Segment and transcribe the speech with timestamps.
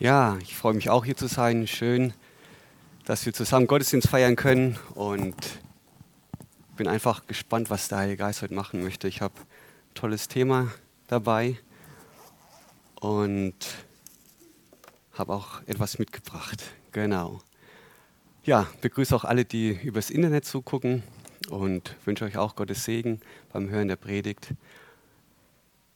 [0.00, 1.66] Ja, ich freue mich auch hier zu sein.
[1.66, 2.14] Schön,
[3.04, 5.36] dass wir zusammen Gottesdienst feiern können und
[6.74, 9.08] bin einfach gespannt, was der Heilige Geist heute machen möchte.
[9.08, 10.72] Ich habe ein tolles Thema
[11.06, 11.58] dabei
[12.98, 13.54] und
[15.12, 16.62] habe auch etwas mitgebracht.
[16.92, 17.42] Genau.
[18.42, 21.02] Ja, begrüße auch alle, die übers Internet zugucken
[21.50, 23.20] und wünsche euch auch Gottes Segen
[23.52, 24.54] beim Hören der Predigt.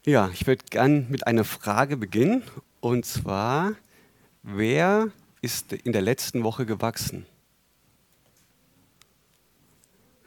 [0.05, 2.43] Ja, ich würde gern mit einer Frage beginnen
[2.82, 3.73] und zwar,
[4.47, 5.09] Wer
[5.41, 7.25] ist in der letzten Woche gewachsen?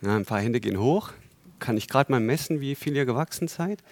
[0.02, 1.12] Ja, ein paar Hände gehen hoch.
[1.60, 3.84] Kann ich gerade mal messen, wie viel ihr gewachsen seid?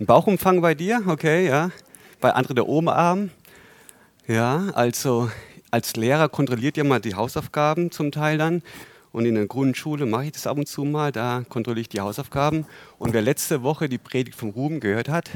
[0.00, 1.04] Ein Bauchumfang bei dir?
[1.06, 1.70] Okay, ja.
[2.20, 3.30] Bei anderen der Oberarm.
[4.26, 5.30] Ja, also
[5.70, 8.62] als Lehrer kontrolliert ihr mal die Hausaufgaben zum Teil dann.
[9.12, 12.00] Und in der Grundschule mache ich das ab und zu mal, da kontrolliere ich die
[12.00, 12.66] Hausaufgaben.
[12.98, 15.30] Und wer letzte Woche die Predigt vom Ruben gehört hat,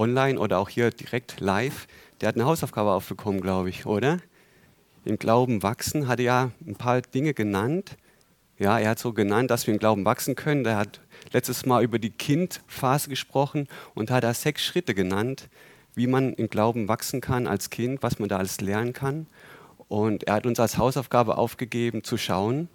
[0.00, 1.86] online oder auch hier direkt live,
[2.20, 4.18] der hat eine Hausaufgabe aufbekommen, glaube ich, oder?
[5.04, 7.96] Im Glauben wachsen hat er ja ein paar Dinge genannt.
[8.58, 10.64] Ja, er hat so genannt, dass wir im Glauben wachsen können.
[10.64, 11.00] Er hat
[11.32, 15.48] letztes Mal über die Kindphase gesprochen und hat da sechs Schritte genannt,
[15.94, 19.26] wie man im Glauben wachsen kann als Kind, was man da alles lernen kann.
[19.88, 22.68] Und er hat uns als Hausaufgabe aufgegeben, zu schauen,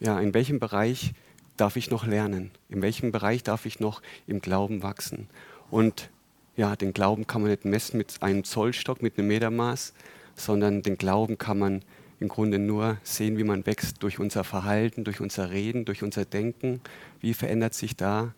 [0.00, 1.14] ja, in welchem Bereich
[1.56, 2.50] darf ich noch lernen?
[2.68, 5.28] In welchem Bereich darf ich noch im Glauben wachsen?
[5.70, 6.10] Und
[6.56, 9.94] ja, den Glauben kann man nicht messen mit einem Zollstock, mit einem Metermaß,
[10.34, 11.82] sondern den Glauben kann man
[12.20, 16.24] im Grunde nur sehen, wie man wächst durch unser Verhalten, durch unser Reden, durch unser
[16.24, 16.80] Denken.
[17.20, 18.34] Wie verändert sich da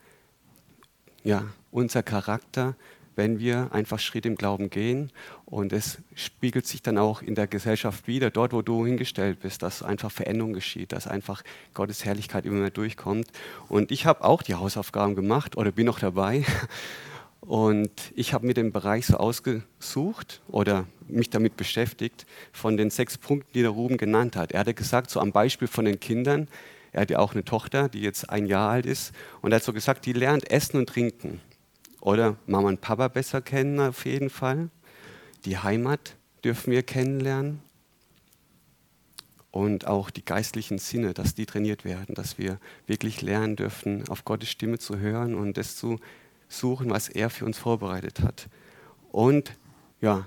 [1.24, 2.76] ja, unser Charakter,
[3.16, 5.10] wenn wir einfach Schritt im Glauben gehen.
[5.46, 9.62] Und es spiegelt sich dann auch in der Gesellschaft wieder, dort, wo du hingestellt bist,
[9.62, 13.28] dass einfach Veränderung geschieht, dass einfach Gottes Herrlichkeit immer mehr durchkommt.
[13.68, 16.44] Und ich habe auch die Hausaufgaben gemacht oder bin noch dabei.
[17.46, 23.18] Und ich habe mir den Bereich so ausgesucht oder mich damit beschäftigt von den sechs
[23.18, 24.52] Punkten, die der Ruben genannt hat.
[24.52, 26.48] Er hatte gesagt, so am Beispiel von den Kindern,
[26.92, 29.12] er hat ja auch eine Tochter, die jetzt ein Jahr alt ist,
[29.42, 31.42] und er hat so gesagt, die lernt Essen und Trinken.
[32.00, 34.70] Oder Mama und Papa besser kennen auf jeden Fall.
[35.44, 37.60] Die Heimat dürfen wir kennenlernen.
[39.50, 44.24] Und auch die geistlichen Sinne, dass die trainiert werden, dass wir wirklich lernen dürfen, auf
[44.24, 46.00] Gottes Stimme zu hören und das zu
[46.58, 48.48] suchen, was er für uns vorbereitet hat.
[49.10, 49.56] Und
[50.00, 50.26] ja,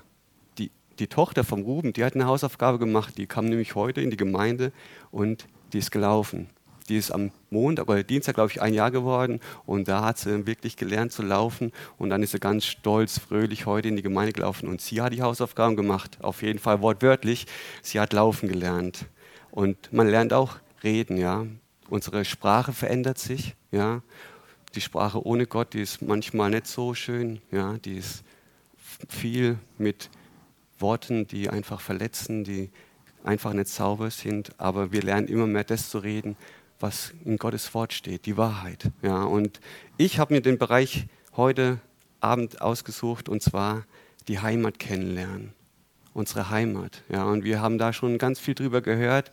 [0.58, 4.10] die, die Tochter vom Ruben, die hat eine Hausaufgabe gemacht, die kam nämlich heute in
[4.10, 4.72] die Gemeinde
[5.10, 6.48] und die ist gelaufen.
[6.88, 10.46] Die ist am Montag oder Dienstag, glaube ich, ein Jahr geworden und da hat sie
[10.46, 14.32] wirklich gelernt zu laufen und dann ist sie ganz stolz, fröhlich heute in die Gemeinde
[14.32, 17.46] gelaufen und sie hat die Hausaufgaben gemacht, auf jeden Fall wortwörtlich.
[17.82, 19.04] Sie hat laufen gelernt
[19.50, 21.46] und man lernt auch reden, ja.
[21.90, 24.02] Unsere Sprache verändert sich, ja
[24.74, 27.40] die Sprache ohne Gott, die ist manchmal nicht so schön.
[27.50, 28.22] Ja, die ist
[29.08, 30.10] viel mit
[30.78, 32.70] Worten, die einfach verletzen, die
[33.24, 34.52] einfach nicht sauber sind.
[34.58, 36.36] Aber wir lernen immer mehr das zu reden,
[36.80, 38.90] was in Gottes Wort steht, die Wahrheit.
[39.02, 39.60] Ja, und
[39.96, 41.06] ich habe mir den Bereich
[41.36, 41.80] heute
[42.20, 43.84] Abend ausgesucht und zwar
[44.28, 45.52] die Heimat kennenlernen.
[46.14, 47.02] Unsere Heimat.
[47.08, 49.30] Ja, und wir haben da schon ganz viel drüber gehört.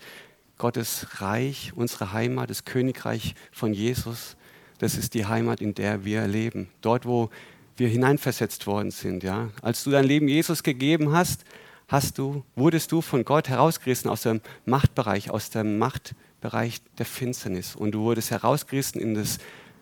[0.58, 4.38] Gottes Reich, unsere Heimat, das Königreich von Jesus
[4.80, 6.70] das ist die Heimat, in der wir leben.
[6.82, 7.30] Dort, wo
[7.78, 9.24] wir hineinversetzt worden sind.
[9.24, 9.50] Ja?
[9.62, 11.44] Als du dein Leben Jesus gegeben hast,
[11.88, 17.76] hast du, wurdest du von Gott herausgerissen aus dem Machtbereich, aus dem Machtbereich der Finsternis.
[17.76, 19.40] Und du wurdest herausgerissen in das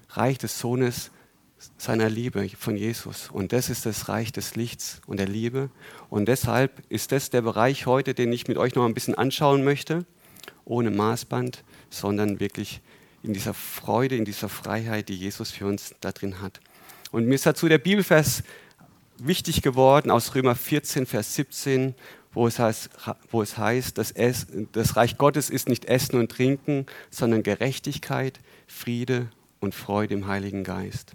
[0.09, 1.11] Reich des Sohnes
[1.77, 3.29] seiner Liebe von Jesus.
[3.31, 5.69] Und das ist das Reich des Lichts und der Liebe.
[6.09, 9.63] Und deshalb ist das der Bereich heute, den ich mit euch noch ein bisschen anschauen
[9.63, 10.05] möchte,
[10.65, 12.81] ohne Maßband, sondern wirklich
[13.23, 16.59] in dieser Freude, in dieser Freiheit, die Jesus für uns da drin hat.
[17.11, 18.43] Und mir ist dazu der Bibelvers
[19.17, 21.95] wichtig geworden aus Römer 14, Vers 17,
[22.33, 22.89] wo es heißt,
[23.31, 28.39] wo es heißt dass es, das Reich Gottes ist nicht Essen und Trinken, sondern Gerechtigkeit,
[28.67, 29.29] Friede
[29.59, 31.13] und Freude im Heiligen Geist.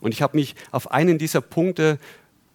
[0.00, 1.98] Und ich habe mich auf einen dieser Punkte,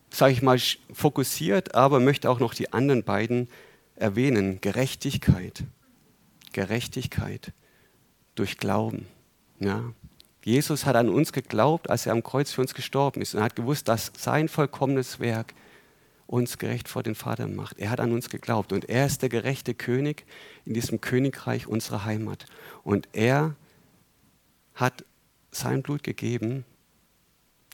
[0.10, 0.60] sage ich mal,
[0.94, 3.50] fokussiert, aber möchte auch noch die anderen beiden
[3.96, 4.62] erwähnen.
[4.62, 5.66] Gerechtigkeit.
[6.54, 7.52] Gerechtigkeit
[8.36, 9.08] durch Glauben.
[9.60, 9.94] Ja.
[10.44, 13.56] Jesus hat an uns geglaubt, als er am Kreuz für uns gestorben ist und hat
[13.56, 15.54] gewusst, dass sein vollkommenes Werk
[16.28, 17.80] uns gerecht vor den Vater macht.
[17.80, 20.26] Er hat an uns geglaubt und er ist der gerechte König
[20.66, 22.46] in diesem Königreich unserer Heimat.
[22.84, 23.56] Und er
[24.74, 25.06] hat
[25.52, 26.66] sein Blut gegeben.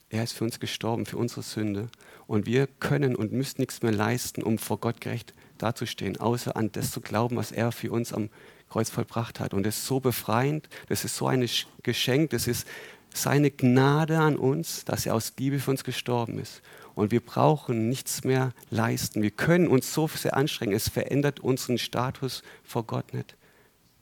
[0.08, 1.88] Er ist für uns gestorben, für unsere Sünde.
[2.26, 6.72] Und wir können und müssen nichts mehr leisten, um vor Gott gerecht dazustehen, außer an
[6.72, 8.34] das zu glauben, was er für uns am Kreuz
[8.70, 9.52] vollbracht hat.
[9.52, 11.46] Und das ist so befreiend, das ist so ein
[11.82, 12.66] Geschenk, das ist
[13.12, 16.62] seine Gnade an uns, dass er aus Liebe für uns gestorben ist.
[16.94, 19.22] Und wir brauchen nichts mehr leisten.
[19.22, 20.74] Wir können uns so sehr anstrengen.
[20.74, 23.36] Es verändert unseren Status vor Gott nicht.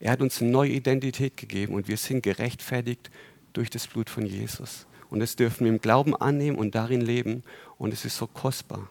[0.00, 3.11] Er hat uns eine neue Identität gegeben und wir sind gerechtfertigt
[3.53, 4.87] durch das Blut von Jesus.
[5.11, 7.43] Und das dürfen wir im Glauben annehmen und darin leben.
[7.79, 8.91] Und es ist so kostbar.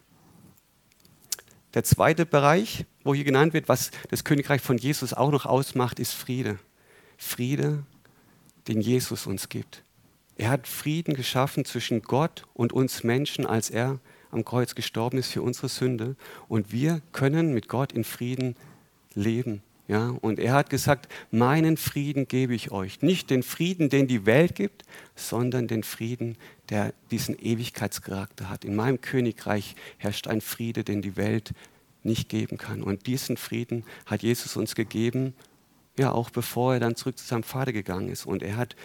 [1.74, 6.00] Der zweite Bereich, wo hier genannt wird, was das Königreich von Jesus auch noch ausmacht,
[6.00, 6.60] ist Friede.
[7.18, 7.84] Friede,
[8.68, 9.84] den Jesus uns gibt.
[10.36, 14.00] Er hat Frieden geschaffen zwischen Gott und uns Menschen, als er
[14.30, 16.16] am Kreuz gestorben ist für unsere Sünde.
[16.48, 18.56] Und wir können mit Gott in Frieden
[19.16, 19.64] leben.
[19.88, 23.02] Ja, und er hat gesagt, meinen Frieden gebe ich euch.
[23.02, 24.84] Nicht den Frieden, den die Welt gibt,
[25.16, 26.38] sondern den Frieden,
[26.70, 28.66] der diesen Ewigkeitscharakter hat.
[28.66, 31.54] In meinem Königreich herrscht ein Friede, den die Welt
[32.08, 32.82] nicht geben kann.
[32.82, 35.34] Und diesen Frieden hat Jesus uns gegeben,
[35.98, 38.26] ja, auch bevor er dann zurück zu seinem Vater gegangen ist.
[38.26, 38.76] Und er hat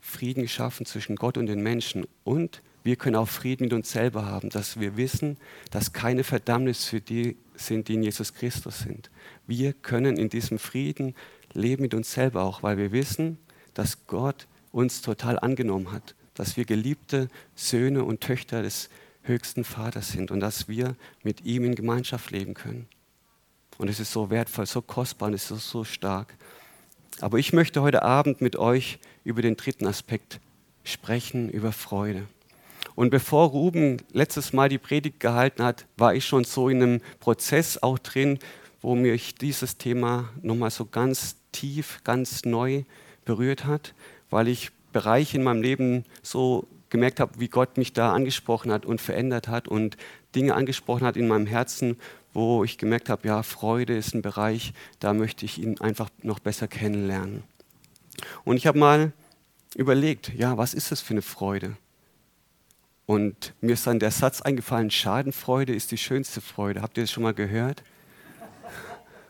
[0.00, 2.06] Frieden geschaffen zwischen Gott und den Menschen.
[2.24, 5.36] Und wir können auch Frieden mit uns selber haben, dass wir wissen,
[5.70, 9.10] dass keine Verdammnis für die sind, die in Jesus Christus sind.
[9.46, 11.14] Wir können in diesem Frieden
[11.52, 13.38] leben mit uns selber auch, weil wir wissen,
[13.74, 18.88] dass Gott uns total angenommen hat, dass wir geliebte Söhne und Töchter des
[19.22, 22.86] höchsten Vaters sind und dass wir mit ihm in Gemeinschaft leben können.
[23.78, 26.34] Und es ist so wertvoll, so kostbar und es ist so stark.
[27.20, 30.40] Aber ich möchte heute Abend mit euch über den dritten Aspekt
[30.84, 32.26] sprechen, über Freude.
[32.94, 37.00] Und bevor Ruben letztes Mal die Predigt gehalten hat, war ich schon so in einem
[37.20, 38.38] Prozess auch drin,
[38.80, 42.82] wo mich dieses Thema nochmal so ganz tief, ganz neu
[43.24, 43.94] berührt hat,
[44.30, 48.86] weil ich Bereiche in meinem Leben so gemerkt habe, wie Gott mich da angesprochen hat
[48.86, 49.96] und verändert hat und
[50.36, 51.98] Dinge angesprochen hat in meinem Herzen,
[52.32, 56.38] wo ich gemerkt habe, ja, Freude ist ein Bereich, da möchte ich ihn einfach noch
[56.38, 57.42] besser kennenlernen.
[58.44, 59.12] Und ich habe mal
[59.74, 61.76] überlegt, ja, was ist das für eine Freude?
[63.06, 66.82] Und mir ist dann der Satz eingefallen, Schadenfreude ist die schönste Freude.
[66.82, 67.82] Habt ihr das schon mal gehört?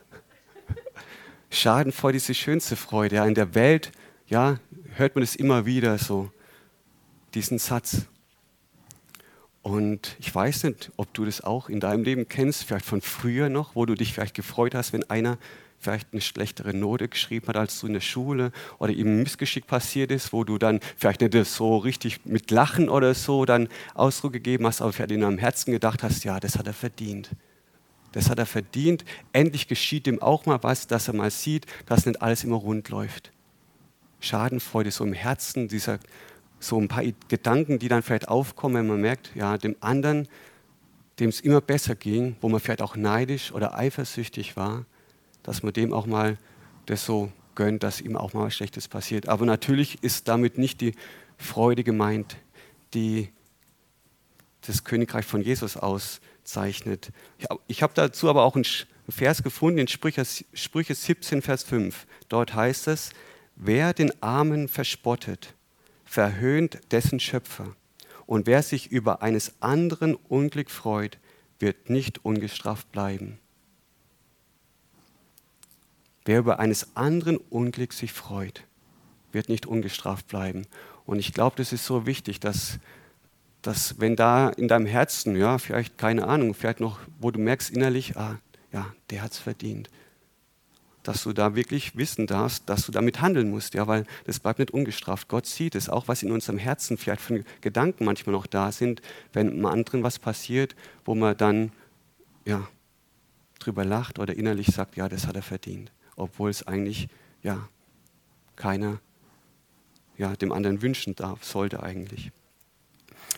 [1.50, 3.16] Schadenfreude ist die schönste Freude.
[3.16, 3.92] Ja, in der Welt
[4.26, 4.58] ja,
[4.96, 6.30] hört man es immer wieder so,
[7.34, 8.06] diesen Satz.
[9.62, 13.48] Und ich weiß nicht, ob du das auch in deinem Leben kennst, vielleicht von früher
[13.48, 15.38] noch, wo du dich vielleicht gefreut hast, wenn einer
[15.78, 19.66] vielleicht eine schlechtere Note geschrieben hat als du in der Schule oder ihm ein Missgeschick
[19.66, 24.32] passiert ist, wo du dann vielleicht nicht so richtig mit Lachen oder so dann Ausdruck
[24.32, 27.30] gegeben hast, aber vielleicht in deinem Herzen gedacht hast, ja, das hat er verdient.
[28.12, 29.04] Das hat er verdient.
[29.32, 32.88] Endlich geschieht ihm auch mal was, dass er mal sieht, dass nicht alles immer rund
[32.88, 33.32] läuft.
[34.20, 35.98] Schadenfreude so im Herzen, dieser,
[36.62, 40.28] so ein paar Gedanken, die dann vielleicht aufkommen, wenn man merkt, ja, dem anderen,
[41.18, 44.86] dem es immer besser ging, wo man vielleicht auch neidisch oder eifersüchtig war,
[45.42, 46.38] dass man dem auch mal
[46.86, 49.28] das so gönnt, dass ihm auch mal was Schlechtes passiert.
[49.28, 50.94] Aber natürlich ist damit nicht die
[51.36, 52.36] Freude gemeint,
[52.94, 53.28] die
[54.62, 57.10] das Königreich von Jesus auszeichnet.
[57.66, 58.64] Ich habe dazu aber auch einen
[59.08, 60.24] Vers gefunden in Sprüche,
[60.54, 62.06] Sprüche 17, Vers 5.
[62.28, 63.10] Dort heißt es,
[63.56, 65.54] wer den Armen verspottet,
[66.12, 67.74] verhöhnt dessen Schöpfer.
[68.26, 71.18] Und wer sich über eines anderen Unglück freut,
[71.58, 73.38] wird nicht ungestraft bleiben.
[76.26, 78.64] Wer über eines anderen Unglück sich freut,
[79.32, 80.66] wird nicht ungestraft bleiben.
[81.06, 82.78] Und ich glaube, das ist so wichtig, dass,
[83.62, 87.70] dass wenn da in deinem Herzen, ja, vielleicht keine Ahnung, vielleicht noch, wo du merkst
[87.70, 88.38] innerlich, ah,
[88.70, 89.88] ja, der hat es verdient,
[91.02, 94.58] dass du da wirklich wissen darfst, dass du damit handeln musst, ja, weil das bleibt
[94.58, 95.28] nicht ungestraft.
[95.28, 99.02] Gott sieht es, auch was in unserem Herzen vielleicht für Gedanken manchmal noch da sind,
[99.32, 101.72] wenn einem anderen was passiert, wo man dann,
[102.44, 102.68] ja,
[103.58, 107.08] drüber lacht oder innerlich sagt, ja, das hat er verdient obwohl es eigentlich
[107.42, 107.68] ja,
[108.56, 109.00] keiner
[110.16, 112.30] ja, dem anderen wünschen darf, sollte eigentlich.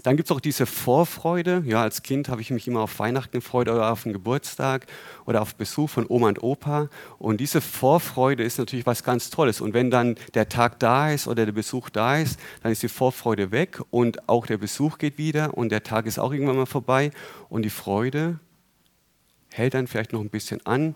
[0.03, 1.63] Dann gibt es auch diese Vorfreude.
[1.67, 4.87] Ja, als Kind habe ich mich immer auf Weihnachten gefreut oder auf den Geburtstag
[5.25, 6.89] oder auf Besuch von Oma und Opa.
[7.19, 9.61] Und diese Vorfreude ist natürlich was ganz Tolles.
[9.61, 12.89] Und wenn dann der Tag da ist oder der Besuch da ist, dann ist die
[12.89, 16.67] Vorfreude weg und auch der Besuch geht wieder und der Tag ist auch irgendwann mal
[16.67, 17.11] vorbei.
[17.49, 18.41] Und die Freude
[19.53, 20.95] hält dann vielleicht noch ein bisschen an,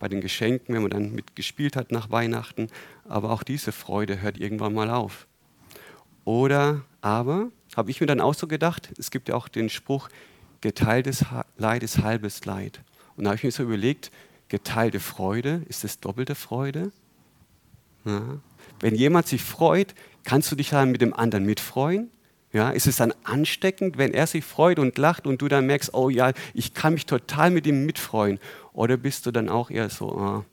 [0.00, 2.68] bei den Geschenken, wenn man dann mitgespielt hat nach Weihnachten.
[3.08, 5.28] Aber auch diese Freude hört irgendwann mal auf.
[6.24, 10.08] Oder aber, habe ich mir dann auch so gedacht, es gibt ja auch den Spruch,
[10.60, 11.24] geteiltes
[11.56, 12.80] Leid ist halbes Leid.
[13.16, 14.10] Und da habe ich mir so überlegt,
[14.48, 16.92] geteilte Freude, ist es doppelte Freude?
[18.04, 18.22] Ja.
[18.80, 22.10] Wenn jemand sich freut, kannst du dich dann mit dem anderen mitfreuen?
[22.52, 25.94] Ja, ist es dann ansteckend, wenn er sich freut und lacht und du dann merkst,
[25.94, 28.40] oh ja, ich kann mich total mit ihm mitfreuen?
[28.72, 30.44] Oder bist du dann auch eher so, ah,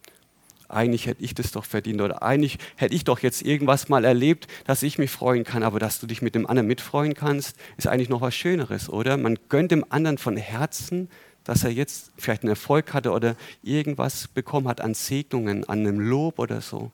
[0.69, 4.47] eigentlich hätte ich das doch verdient oder eigentlich hätte ich doch jetzt irgendwas mal erlebt,
[4.65, 7.87] dass ich mich freuen kann, aber dass du dich mit dem anderen mitfreuen kannst, ist
[7.87, 9.17] eigentlich noch was Schöneres, oder?
[9.17, 11.09] Man gönnt dem anderen von Herzen,
[11.43, 15.99] dass er jetzt vielleicht einen Erfolg hatte oder irgendwas bekommen hat an Segnungen, an einem
[15.99, 16.91] Lob oder so.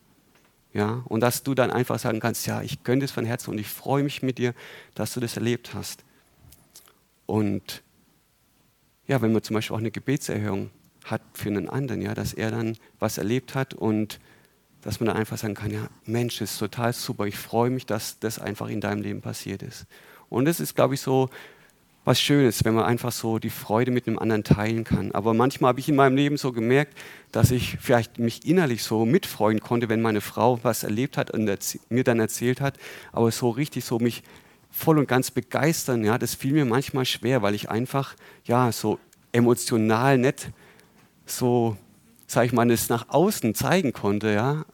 [0.74, 3.60] Ja, und dass du dann einfach sagen kannst, ja, ich gönne das von Herzen und
[3.60, 4.54] ich freue mich mit dir,
[4.96, 6.04] dass du das erlebt hast.
[7.26, 7.84] Und
[9.08, 10.72] ja, wenn man zum Beispiel auch eine Gebetserhörung
[11.06, 14.20] hat für einen anderen, ja, dass er dann was erlebt hat und
[14.82, 18.20] dass man dann einfach sagen kann, ja, Mensch, ist total super, ich freue mich, dass
[18.20, 19.86] das einfach in deinem Leben passiert ist.
[20.30, 21.30] Und das ist, glaube ich, so
[22.06, 25.12] was Schönes, wenn man einfach so die Freude mit einem anderen teilen kann.
[25.14, 26.98] Aber manchmal habe ich in meinem Leben so gemerkt,
[27.32, 31.50] dass ich vielleicht mich innerlich so mitfreuen konnte, wenn meine Frau was erlebt hat und
[31.90, 32.78] mir dann erzählt hat,
[33.14, 34.24] aber so richtig so mich
[34.70, 39.00] voll und ganz begeistern, ja, das fiel mir manchmal schwer, weil ich einfach ja so
[39.32, 40.50] emotional nicht
[41.26, 41.78] so,
[42.28, 44.66] sag ich mal, das nach außen zeigen konnte, ja.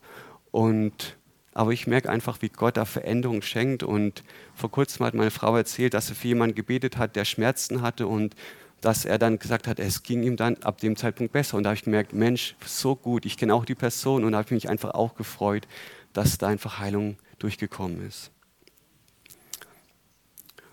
[0.51, 1.17] Und
[1.53, 3.83] aber ich merke einfach, wie Gott da Veränderung schenkt.
[3.83, 4.23] Und
[4.55, 8.07] vor kurzem hat meine Frau erzählt, dass sie für jemanden gebetet hat, der Schmerzen hatte
[8.07, 8.35] und
[8.81, 11.57] dass er dann gesagt hat, es ging ihm dann ab dem Zeitpunkt besser.
[11.57, 14.37] Und da habe ich gemerkt, Mensch, so gut, ich kenne auch die Person und da
[14.37, 15.67] habe ich mich einfach auch gefreut,
[16.13, 18.31] dass da einfach Heilung durchgekommen ist.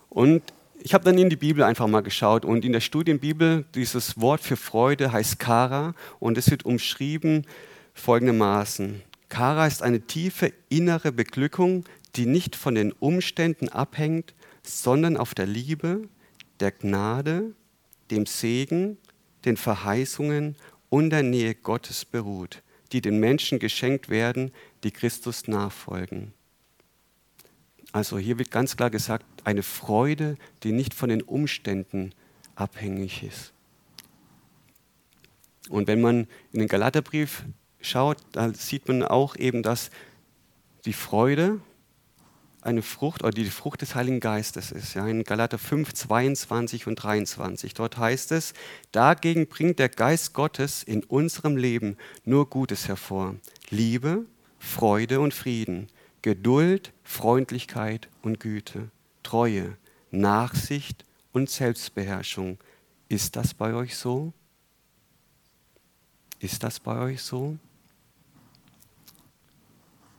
[0.09, 0.42] Und
[0.80, 4.40] ich habe dann in die Bibel einfach mal geschaut und in der Studienbibel, dieses Wort
[4.40, 7.47] für Freude heißt Kara und es wird umschrieben
[7.95, 9.02] folgendermaßen.
[9.28, 15.47] Kara ist eine tiefe innere Beglückung, die nicht von den Umständen abhängt, sondern auf der
[15.47, 16.09] Liebe,
[16.61, 17.52] der Gnade,
[18.11, 18.99] dem Segen,
[19.45, 20.56] den Verheißungen
[20.88, 24.52] und der Nähe Gottes beruht, die den Menschen geschenkt werden,
[24.85, 26.33] die Christus nachfolgen.
[27.96, 32.12] Also hier wird ganz klar gesagt, eine Freude, die nicht von den Umständen
[32.54, 33.54] abhängig ist.
[35.70, 37.44] Und wenn man in den Galaterbrief
[37.80, 39.88] schaut, da sieht man auch eben, dass
[40.84, 41.62] die Freude
[42.60, 44.92] eine Frucht oder die Frucht des Heiligen Geistes ist.
[44.92, 47.72] Ja, in Galater 5, 22 und 23.
[47.72, 48.52] Dort heißt es,
[48.92, 53.36] dagegen bringt der Geist Gottes in unserem Leben nur Gutes hervor.
[53.70, 54.26] Liebe,
[54.58, 55.88] Freude und Frieden,
[56.26, 58.90] Geduld, Freundlichkeit und Güte,
[59.23, 59.76] Treue,
[60.11, 62.59] Nachsicht und Selbstbeherrschung.
[63.09, 64.33] Ist das bei euch so?
[66.40, 67.56] Ist das bei euch so?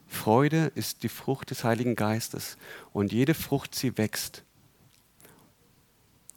[0.07, 2.55] Freude ist die Frucht des Heiligen Geistes
[2.93, 4.45] und jede Frucht, sie wächst.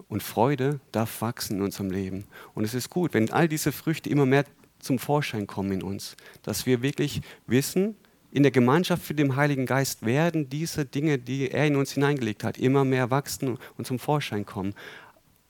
[0.09, 2.27] Und Freude darf wachsen in unserem Leben.
[2.55, 4.47] Und es ist gut, wenn all diese Früchte immer mehr
[4.81, 7.95] zum Vorschein kommen in uns, dass wir wirklich wissen,
[8.32, 12.44] in der Gemeinschaft mit dem Heiligen Geist werden diese Dinge, die er in uns hineingelegt
[12.44, 14.75] hat, immer mehr wachsen und zum Vorschein kommen.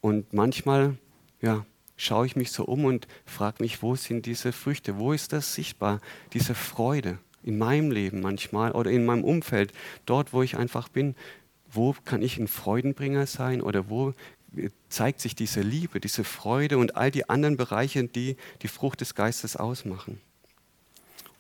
[0.00, 0.96] Und manchmal,
[1.42, 4.98] ja, schaue ich mich so um und frage mich, wo sind diese Früchte?
[4.98, 6.00] Wo ist das sichtbar,
[6.32, 7.18] diese Freude?
[7.42, 9.72] in meinem Leben manchmal oder in meinem Umfeld,
[10.06, 11.14] dort, wo ich einfach bin,
[11.70, 14.12] wo kann ich ein Freudenbringer sein oder wo
[14.88, 19.14] zeigt sich diese Liebe, diese Freude und all die anderen Bereiche, die die Frucht des
[19.14, 20.20] Geistes ausmachen.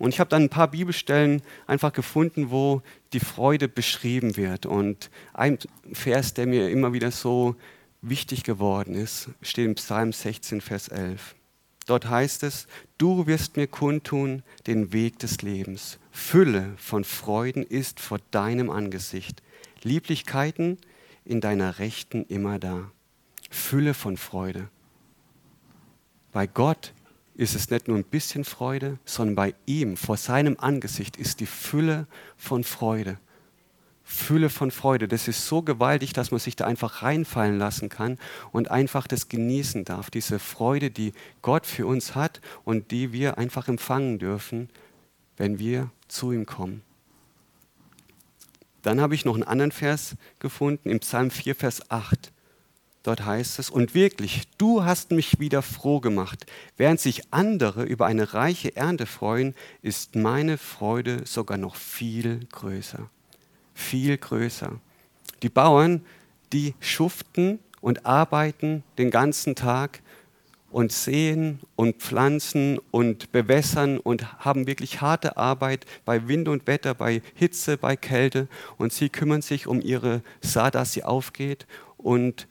[0.00, 2.80] Und ich habe dann ein paar Bibelstellen einfach gefunden, wo
[3.12, 4.64] die Freude beschrieben wird.
[4.64, 5.58] Und ein
[5.92, 7.54] Vers, der mir immer wieder so
[8.00, 11.34] wichtig geworden ist, steht im Psalm 16, Vers 11.
[11.84, 12.66] Dort heißt es,
[12.96, 15.98] du wirst mir kundtun den Weg des Lebens.
[16.10, 19.42] Fülle von Freuden ist vor deinem Angesicht.
[19.82, 20.78] Lieblichkeiten
[21.26, 22.90] in deiner Rechten immer da.
[23.50, 24.68] Fülle von Freude.
[26.32, 26.94] Bei Gott
[27.40, 31.46] ist es nicht nur ein bisschen Freude, sondern bei ihm, vor seinem Angesicht, ist die
[31.46, 32.06] Fülle
[32.36, 33.18] von Freude.
[34.04, 35.08] Fülle von Freude.
[35.08, 38.18] Das ist so gewaltig, dass man sich da einfach reinfallen lassen kann
[38.52, 40.10] und einfach das genießen darf.
[40.10, 44.68] Diese Freude, die Gott für uns hat und die wir einfach empfangen dürfen,
[45.38, 46.82] wenn wir zu ihm kommen.
[48.82, 52.32] Dann habe ich noch einen anderen Vers gefunden, im Psalm 4, Vers 8.
[53.02, 56.44] Dort heißt es, und wirklich, du hast mich wieder froh gemacht.
[56.76, 63.08] Während sich andere über eine reiche Ernte freuen, ist meine Freude sogar noch viel größer
[63.80, 64.72] viel größer.
[65.42, 66.04] Die Bauern,
[66.52, 70.02] die schuften und arbeiten den ganzen Tag
[70.70, 76.94] und säen und pflanzen und bewässern und haben wirklich harte Arbeit bei Wind und Wetter,
[76.94, 81.66] bei Hitze, bei Kälte und sie kümmern sich um ihre Saat, dass sie aufgeht
[81.96, 82.46] und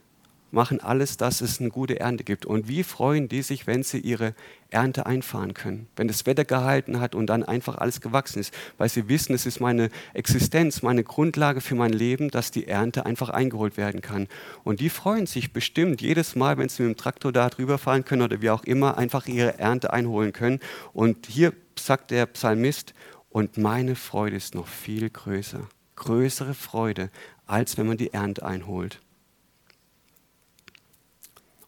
[0.51, 2.45] machen alles, dass es eine gute Ernte gibt.
[2.45, 4.33] Und wie freuen die sich, wenn sie ihre
[4.69, 5.87] Ernte einfahren können?
[5.95, 9.45] Wenn das Wetter gehalten hat und dann einfach alles gewachsen ist, weil sie wissen, es
[9.45, 14.27] ist meine Existenz, meine Grundlage für mein Leben, dass die Ernte einfach eingeholt werden kann.
[14.63, 18.05] Und die freuen sich bestimmt jedes Mal, wenn sie mit dem Traktor da drüber fahren
[18.05, 20.59] können oder wie auch immer, einfach ihre Ernte einholen können.
[20.93, 22.93] Und hier sagt der Psalmist,
[23.29, 25.61] und meine Freude ist noch viel größer.
[25.95, 27.11] Größere Freude,
[27.45, 28.99] als wenn man die Ernte einholt.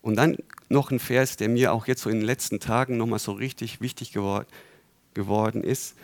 [0.02, 0.38] Und dann
[0.70, 3.82] noch ein Vers, der mir auch jetzt so in den letzten Tagen nochmal so richtig
[3.82, 4.46] wichtig gewor
[5.14, 5.96] geworden ist,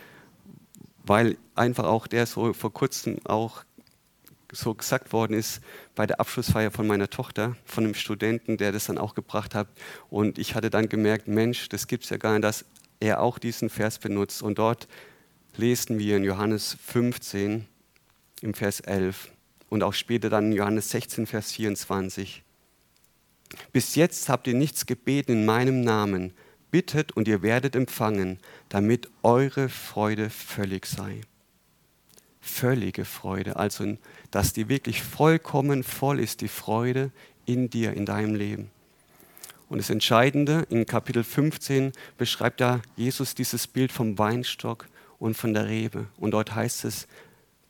[1.04, 3.64] weil einfach auch der so vor kurzem auch
[4.52, 5.62] so gesagt worden ist
[5.96, 9.68] bei der Abschlussfeier von meiner Tochter, von einem Studenten, der das dann auch gebracht hat.
[10.10, 12.66] Und ich hatte dann gemerkt, Mensch, das gibt es ja gar nicht, dass
[13.00, 14.42] er auch diesen Vers benutzt.
[14.42, 14.88] Und dort
[15.56, 17.66] lesen wir in Johannes 15
[18.42, 19.32] im Vers 11
[19.70, 22.44] und auch später dann in Johannes 16, Vers 24.
[23.72, 26.34] Bis jetzt habt ihr nichts gebeten in meinem Namen.
[26.72, 28.40] Bittet und ihr werdet empfangen,
[28.70, 31.22] damit eure Freude völlig sei.
[32.42, 33.98] Völlige Freude, also
[34.32, 37.12] dass die wirklich vollkommen voll ist, die Freude
[37.46, 38.70] in dir, in deinem Leben.
[39.70, 44.88] Und das Entscheidende, in Kapitel 15 beschreibt da Jesus dieses Bild vom Weinstock
[45.20, 46.08] und von der Rebe.
[46.18, 47.08] Und dort heißt es,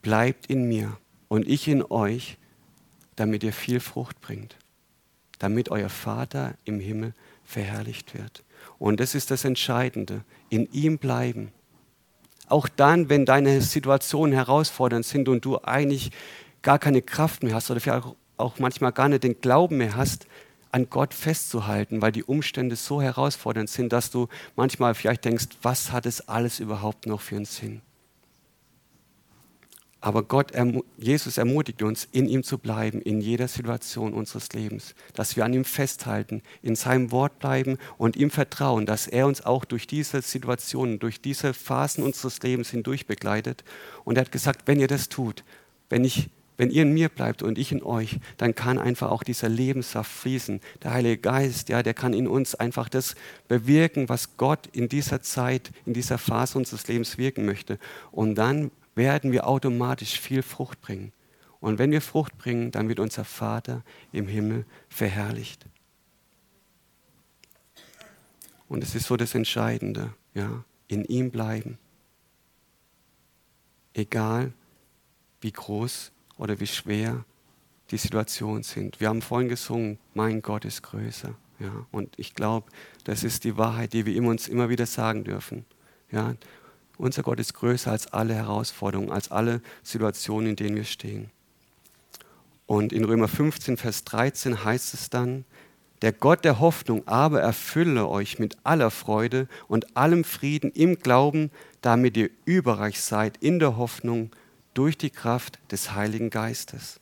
[0.02, 0.96] bleibt in mir
[1.28, 2.36] und ich in euch,
[3.16, 4.56] damit ihr viel Frucht bringt
[5.38, 7.14] damit euer Vater im Himmel
[7.44, 8.42] verherrlicht wird.
[8.78, 11.52] Und das ist das Entscheidende, in ihm bleiben.
[12.48, 16.10] Auch dann, wenn deine Situationen herausfordernd sind und du eigentlich
[16.62, 20.26] gar keine Kraft mehr hast oder vielleicht auch manchmal gar nicht den Glauben mehr hast,
[20.70, 25.92] an Gott festzuhalten, weil die Umstände so herausfordernd sind, dass du manchmal vielleicht denkst, was
[25.92, 27.80] hat es alles überhaupt noch für einen Sinn?
[30.00, 30.52] Aber Gott,
[30.96, 35.52] Jesus ermutigt uns, in ihm zu bleiben, in jeder Situation unseres Lebens, dass wir an
[35.52, 40.22] ihm festhalten, in seinem Wort bleiben und ihm vertrauen, dass er uns auch durch diese
[40.22, 43.64] Situationen, durch diese Phasen unseres Lebens hindurch begleitet.
[44.04, 45.42] Und er hat gesagt, wenn ihr das tut,
[45.90, 49.24] wenn, ich, wenn ihr in mir bleibt und ich in euch, dann kann einfach auch
[49.24, 50.60] dieser Lebenssaft fließen.
[50.84, 53.16] Der Heilige Geist, ja, der kann in uns einfach das
[53.48, 57.80] bewirken, was Gott in dieser Zeit, in dieser Phase unseres Lebens wirken möchte.
[58.12, 61.12] Und dann werden wir automatisch viel Frucht bringen.
[61.60, 65.64] Und wenn wir Frucht bringen, dann wird unser Vater im Himmel verherrlicht.
[68.68, 71.78] Und es ist so das Entscheidende, ja, in ihm bleiben.
[73.94, 74.52] Egal
[75.40, 77.24] wie groß oder wie schwer
[77.90, 79.00] die Situationen sind.
[79.00, 81.34] Wir haben vorhin gesungen, mein Gott ist größer.
[81.58, 82.70] Ja, und ich glaube,
[83.04, 85.64] das ist die Wahrheit, die wir uns immer wieder sagen dürfen.
[86.10, 86.34] Ja,
[86.98, 91.30] unser Gott ist größer als alle Herausforderungen, als alle Situationen, in denen wir stehen.
[92.66, 95.44] Und in Römer 15, Vers 13 heißt es dann,
[96.02, 101.50] der Gott der Hoffnung aber erfülle euch mit aller Freude und allem Frieden im Glauben,
[101.80, 104.30] damit ihr überreich seid in der Hoffnung
[104.74, 107.00] durch die Kraft des Heiligen Geistes.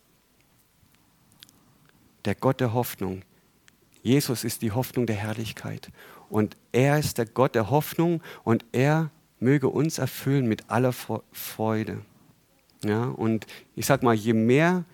[2.24, 3.22] Der Gott der Hoffnung.
[4.02, 5.90] Jesus ist die Hoffnung der Herrlichkeit.
[6.30, 12.02] Und er ist der Gott der Hoffnung und er möge uns erfüllen mit aller Freude.
[12.84, 14.84] Ja, und ich sage mal, je mehr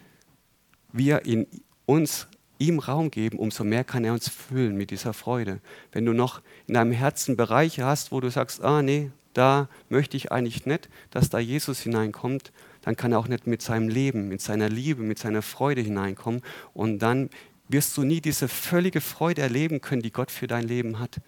[0.92, 1.46] wir in
[1.86, 2.26] uns
[2.58, 5.60] ihm Raum geben, umso mehr kann er uns füllen mit dieser Freude.
[5.90, 10.16] Wenn du noch in deinem Herzen Bereiche hast, wo du sagst, ah nee, da möchte
[10.16, 12.52] ich eigentlich nicht, dass da Jesus hineinkommt,
[12.82, 16.42] dann kann er auch nicht mit seinem Leben, mit seiner Liebe, mit seiner Freude hineinkommen.
[16.74, 17.30] Und dann
[17.68, 21.20] wirst du nie diese völlige Freude erleben können, die Gott für dein Leben hat.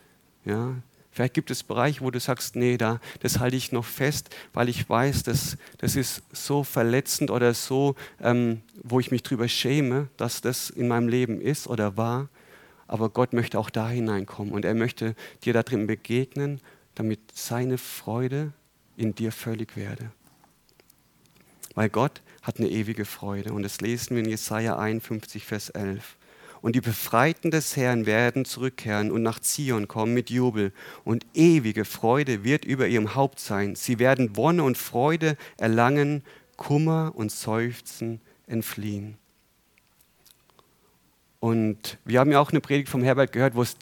[0.45, 0.75] Ja,
[1.15, 4.69] Vielleicht gibt es Bereiche, wo du sagst, nee, da, das halte ich noch fest, weil
[4.69, 10.09] ich weiß, dass, das ist so verletzend oder so, ähm, wo ich mich drüber schäme,
[10.17, 12.29] dass das in meinem Leben ist oder war.
[12.89, 16.61] Aber Gott möchte auch da hineinkommen und er möchte dir da drin begegnen,
[16.97, 18.53] damit seine Freude
[18.97, 20.11] in dir völlig werde.
[21.77, 26.17] Weil Gott hat eine ewige Freude und das lesen wir in Jesaja 51, Vers 11.
[26.65, 30.73] Und die Befreiten des Herrn werden zurückkehren und nach Zion kommen mit Jubel.
[31.05, 33.75] Und ewige Freude wird über ihrem Haupt sein.
[33.75, 36.23] Sie werden Wonne und Freude erlangen,
[36.57, 39.19] Kummer und Seufzen entfliehen.
[41.39, 43.77] Und wir haben ja auch eine Predigt vom Herbert gehört, wo es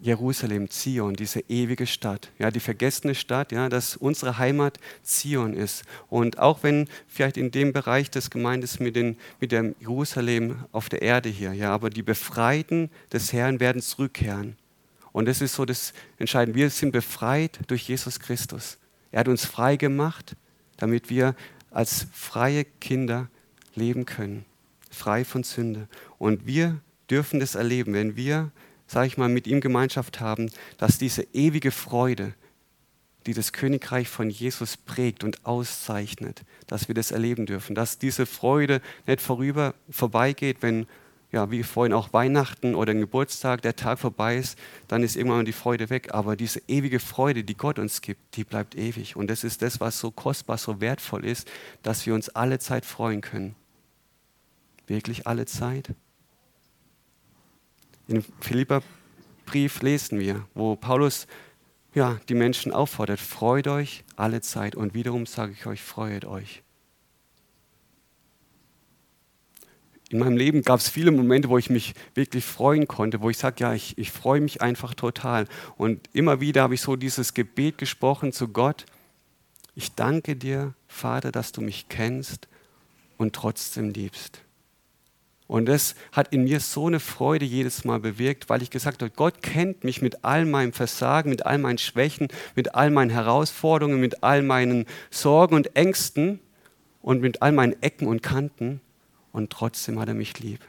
[0.00, 5.82] Jerusalem, Zion, diese ewige Stadt, ja, die vergessene Stadt, ja, dass unsere Heimat Zion ist.
[6.08, 10.88] Und auch wenn vielleicht in dem Bereich des Gemeindes mit, den, mit dem Jerusalem auf
[10.88, 14.56] der Erde hier, ja, aber die Befreiten des Herrn werden zurückkehren.
[15.12, 16.58] Und das ist so das Entscheidende.
[16.58, 18.78] Wir sind befreit durch Jesus Christus.
[19.10, 20.36] Er hat uns frei gemacht,
[20.76, 21.34] damit wir
[21.70, 23.28] als freie Kinder
[23.74, 24.44] leben können,
[24.90, 25.88] frei von Sünde.
[26.18, 28.50] Und wir dürfen das erleben, wenn wir,
[28.88, 32.34] sage ich mal, mit ihm Gemeinschaft haben, dass diese ewige Freude,
[33.26, 38.26] die das Königreich von Jesus prägt und auszeichnet, dass wir das erleben dürfen, dass diese
[38.26, 40.86] Freude nicht vorüber vorbeigeht, wenn
[41.30, 45.44] ja, wie vorhin auch Weihnachten oder ein Geburtstag, der Tag vorbei ist, dann ist irgendwann
[45.44, 46.14] die Freude weg.
[46.14, 49.14] Aber diese ewige Freude, die Gott uns gibt, die bleibt ewig.
[49.14, 51.46] Und das ist das, was so kostbar, so wertvoll ist,
[51.82, 53.54] dass wir uns alle Zeit freuen können.
[54.86, 55.94] Wirklich alle Zeit.
[58.08, 58.82] In dem
[59.44, 61.26] Brief lesen wir, wo Paulus
[61.94, 64.74] ja, die Menschen auffordert, freut euch alle Zeit.
[64.74, 66.62] Und wiederum sage ich euch, freut euch.
[70.10, 73.36] In meinem Leben gab es viele Momente, wo ich mich wirklich freuen konnte, wo ich
[73.36, 75.46] sage, ja, ich, ich freue mich einfach total.
[75.76, 78.86] Und immer wieder habe ich so dieses Gebet gesprochen zu Gott.
[79.74, 82.48] Ich danke dir, Vater, dass du mich kennst
[83.18, 84.40] und trotzdem liebst.
[85.48, 89.10] Und das hat in mir so eine Freude jedes Mal bewirkt, weil ich gesagt habe,
[89.10, 93.98] Gott kennt mich mit all meinem Versagen, mit all meinen Schwächen, mit all meinen Herausforderungen,
[93.98, 96.38] mit all meinen Sorgen und Ängsten
[97.00, 98.82] und mit all meinen Ecken und Kanten.
[99.32, 100.60] Und trotzdem hat er mich lieb.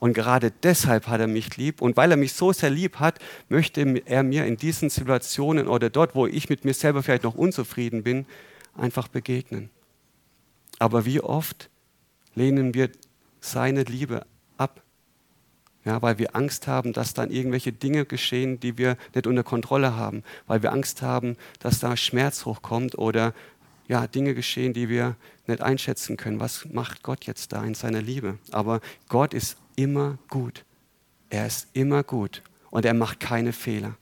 [0.00, 1.80] Und gerade deshalb hat er mich lieb.
[1.80, 5.88] Und weil er mich so sehr lieb hat, möchte er mir in diesen Situationen oder
[5.88, 8.26] dort, wo ich mit mir selber vielleicht noch unzufrieden bin,
[8.74, 9.70] einfach begegnen.
[10.78, 11.70] Aber wie oft
[12.34, 12.90] lehnen wir
[13.40, 14.26] seine Liebe
[14.56, 14.82] ab.
[15.84, 19.96] Ja, weil wir Angst haben, dass dann irgendwelche Dinge geschehen, die wir nicht unter Kontrolle
[19.96, 23.32] haben, weil wir Angst haben, dass da Schmerz hochkommt oder
[23.88, 26.38] ja, Dinge geschehen, die wir nicht einschätzen können.
[26.38, 28.38] Was macht Gott jetzt da in seiner Liebe?
[28.52, 30.64] Aber Gott ist immer gut.
[31.30, 33.96] Er ist immer gut und er macht keine Fehler.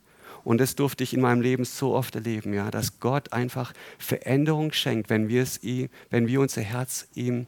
[0.44, 4.72] Und das durfte ich in meinem Leben so oft erleben, ja, dass Gott einfach Veränderung
[4.72, 7.46] schenkt, wenn wir, es ihm, wenn wir unser Herz ihm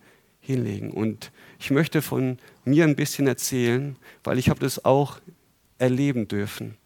[0.51, 0.91] hinlegen.
[0.91, 5.21] Und ich möchte von mir ein bisschen erzählen, weil ich habe das auch
[5.79, 6.77] erleben dürfen.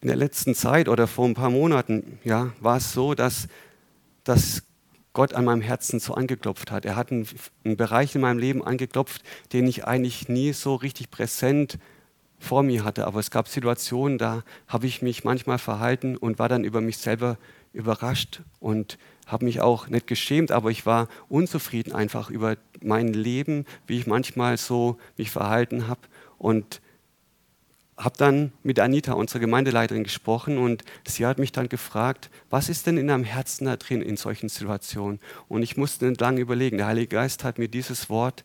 [0.00, 3.48] In der letzten Zeit oder vor ein paar Monaten ja, war es so, dass,
[4.24, 4.62] dass
[5.14, 6.84] Gott an meinem Herzen so angeklopft hat.
[6.84, 7.26] Er hat einen,
[7.64, 11.78] einen Bereich in meinem Leben angeklopft, den ich eigentlich nie so richtig präsent
[12.38, 13.06] vor mir hatte.
[13.06, 16.98] Aber es gab Situationen, da habe ich mich manchmal verhalten und war dann über mich
[16.98, 17.38] selber
[17.72, 23.66] überrascht und habe mich auch nicht geschämt, aber ich war unzufrieden einfach über mein Leben,
[23.86, 26.00] wie ich manchmal so mich verhalten habe
[26.38, 26.80] und
[27.98, 32.86] habe dann mit Anita, unserer Gemeindeleiterin, gesprochen und sie hat mich dann gefragt, was ist
[32.86, 35.18] denn in deinem Herzen da drin in solchen Situationen?
[35.48, 36.76] Und ich musste nicht lange überlegen.
[36.76, 38.44] Der Heilige Geist hat mir dieses Wort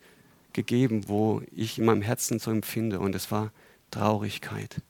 [0.54, 3.52] gegeben, wo ich in meinem Herzen so empfinde und es war
[3.92, 4.82] Traurigkeit.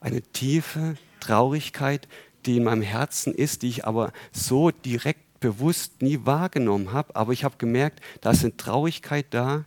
[0.00, 2.08] Eine tiefe Traurigkeit,
[2.46, 7.14] die in meinem Herzen ist, die ich aber so direkt bewusst nie wahrgenommen habe.
[7.16, 9.64] Aber ich habe gemerkt, da ist eine Traurigkeit da,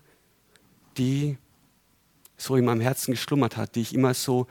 [0.97, 1.37] die
[2.37, 4.47] so in meinem Herzen geschlummert hat, die ich immer so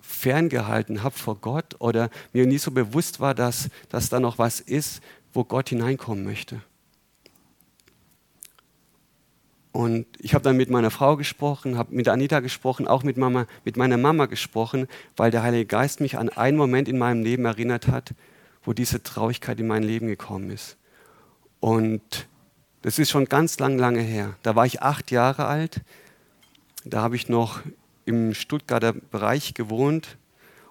[0.00, 4.60] ferngehalten habe vor Gott oder mir nie so bewusst war, dass, dass da noch was
[4.60, 6.62] ist, wo Gott hineinkommen möchte.
[9.72, 13.46] Und ich habe dann mit meiner Frau gesprochen, habe mit Anita gesprochen, auch mit, Mama,
[13.64, 17.44] mit meiner Mama gesprochen, weil der Heilige Geist mich an einen Moment in meinem Leben
[17.44, 18.14] erinnert hat,
[18.64, 20.76] wo diese Traurigkeit in mein Leben gekommen ist.
[21.60, 22.26] Und
[22.82, 24.34] das ist schon ganz lang, lange her.
[24.42, 25.82] Da war ich acht Jahre alt.
[26.84, 27.60] Da habe ich noch
[28.06, 30.16] im Stuttgarter Bereich gewohnt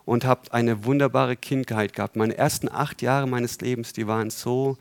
[0.06, 2.16] und habe eine wunderbare Kindheit gehabt.
[2.16, 4.78] Meine ersten acht Jahre meines Lebens, die waren so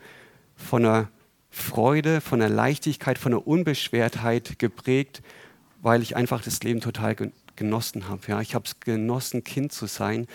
[0.55, 1.07] von einer
[1.49, 5.21] Freude, von der Leichtigkeit, von der Unbeschwertheit geprägt,
[5.81, 7.15] weil ich einfach das Leben total
[7.55, 8.21] genossen habe.
[8.27, 10.27] Ja, ich habe es genossen, Kind zu sein.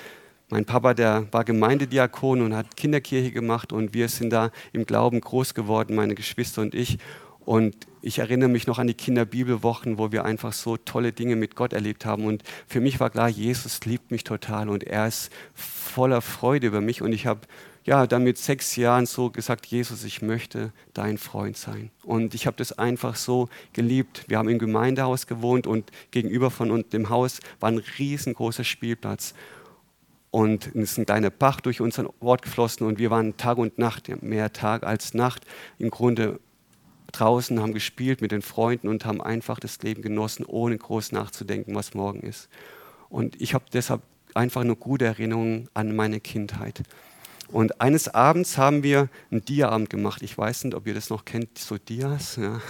[0.50, 5.20] Mein Papa, der war Gemeindediakon und hat Kinderkirche gemacht und wir sind da im Glauben
[5.20, 6.98] groß geworden, meine Geschwister und ich.
[7.44, 11.57] Und ich erinnere mich noch an die Kinderbibelwochen, wo wir einfach so tolle Dinge mit
[11.57, 12.24] Gott erlebt haben.
[12.24, 16.81] Und für mich war klar, Jesus liebt mich total und er ist voller Freude über
[16.81, 17.03] mich.
[17.03, 17.40] Und ich habe
[17.85, 21.90] ja, dann mit sechs Jahren so gesagt, Jesus, ich möchte dein Freund sein.
[22.03, 24.25] Und ich habe das einfach so geliebt.
[24.27, 29.35] Wir haben im Gemeindehaus gewohnt und gegenüber von dem Haus war ein riesengroßer Spielplatz.
[30.31, 33.79] Und es ist ein kleiner Bach durch unseren Ort geflossen und wir waren Tag und
[33.79, 35.47] Nacht, mehr Tag als Nacht,
[35.79, 36.40] im Grunde
[37.12, 41.75] draußen, haben gespielt mit den Freunden und haben einfach das Leben genossen, ohne groß nachzudenken,
[41.75, 42.49] was morgen ist.
[43.11, 44.03] Und ich habe deshalb
[44.35, 46.83] einfach nur gute Erinnerungen an meine Kindheit.
[47.54, 50.22] Und eines Abends haben wir einen Dia-Abend gemacht.
[50.22, 52.34] Ich weiß nicht, ob ihr das noch kennt, so Dias.
[52.34, 52.60] Ja.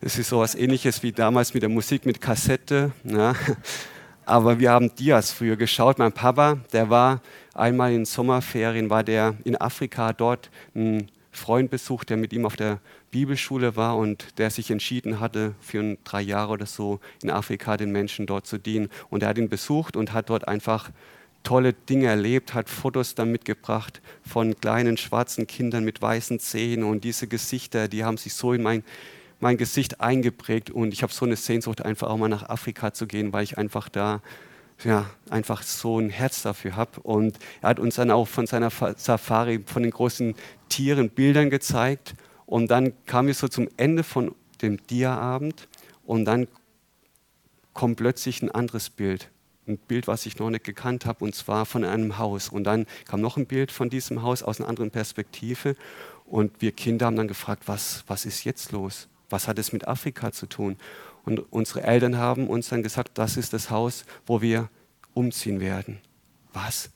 [0.00, 2.92] Es ist so etwas ähnliches wie damals mit der Musik mit Kassette.
[3.02, 3.34] Ja.
[4.24, 5.98] Aber wir haben Dias früher geschaut.
[5.98, 7.20] Mein Papa, der war
[7.52, 12.54] einmal in Sommerferien, war der in Afrika dort, einen Freund besucht, der mit ihm auf
[12.54, 12.78] der
[13.10, 17.90] Bibelschule war und der sich entschieden hatte, für drei Jahre oder so in Afrika den
[17.90, 18.88] Menschen dort zu dienen.
[19.10, 20.92] Und er hat ihn besucht und hat dort einfach
[21.46, 27.04] tolle Dinge erlebt, hat Fotos dann mitgebracht von kleinen schwarzen Kindern mit weißen Zähnen und
[27.04, 28.82] diese Gesichter, die haben sich so in mein,
[29.38, 33.06] mein Gesicht eingeprägt und ich habe so eine Sehnsucht, einfach auch mal nach Afrika zu
[33.06, 34.22] gehen, weil ich einfach da
[34.82, 37.00] ja, einfach so ein Herz dafür habe.
[37.00, 40.34] Und er hat uns dann auch von seiner Safari, von den großen
[40.68, 42.14] Tieren Bildern gezeigt.
[42.44, 45.68] Und dann kamen wir so zum Ende von dem Dia-Abend
[46.04, 46.48] und dann
[47.72, 49.30] kommt plötzlich ein anderes Bild.
[49.66, 52.48] Ein Bild, was ich noch nicht gekannt habe, und zwar von einem Haus.
[52.48, 55.76] Und dann kam noch ein Bild von diesem Haus aus einer anderen Perspektive.
[56.24, 59.08] Und wir Kinder haben dann gefragt, was, was ist jetzt los?
[59.28, 60.76] Was hat es mit Afrika zu tun?
[61.24, 64.70] Und unsere Eltern haben uns dann gesagt, das ist das Haus, wo wir
[65.14, 65.98] umziehen werden.
[66.52, 66.90] Was?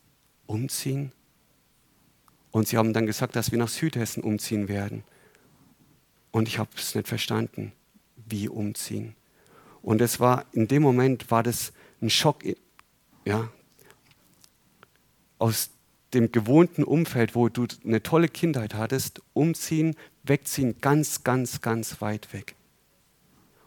[0.47, 1.13] Umziehen?
[2.53, 5.05] Und sie haben dann gesagt, dass wir nach Südhessen umziehen werden.
[6.31, 7.73] Und ich habe es nicht verstanden.
[8.27, 9.17] Wie umziehen?
[9.83, 12.45] Und es war, in dem Moment war das ein Schock,
[13.25, 13.49] ja,
[15.39, 15.71] aus
[16.13, 22.33] dem gewohnten Umfeld, wo du eine tolle Kindheit hattest, umziehen, wegziehen, ganz, ganz, ganz weit
[22.33, 22.55] weg.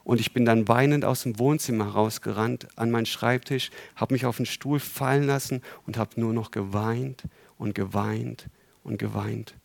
[0.03, 4.37] Und ich bin dann weinend aus dem Wohnzimmer rausgerannt an meinen Schreibtisch, habe mich auf
[4.37, 7.23] den Stuhl fallen lassen und habe nur noch geweint
[7.57, 8.49] und geweint
[8.83, 9.55] und geweint.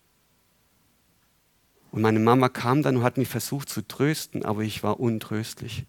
[1.91, 5.85] Und meine Mama kam dann und hat mich versucht zu trösten, aber ich war untröstlich.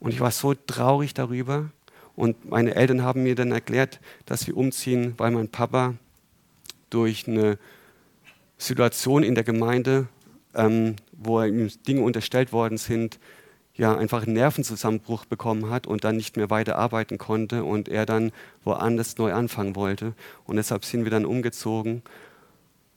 [0.00, 1.70] Und ich war so traurig darüber.
[2.16, 5.94] Und meine Eltern haben mir dann erklärt, dass wir umziehen, weil mein Papa
[6.90, 7.58] durch eine
[8.56, 10.08] Situation in der Gemeinde
[10.54, 13.18] ähm, wo ihm Dinge unterstellt worden sind,
[13.74, 18.06] ja, einfach einen Nervenzusammenbruch bekommen hat und dann nicht mehr weiter arbeiten konnte und er
[18.06, 18.32] dann
[18.64, 20.14] woanders neu anfangen wollte.
[20.44, 22.02] Und deshalb sind wir dann umgezogen.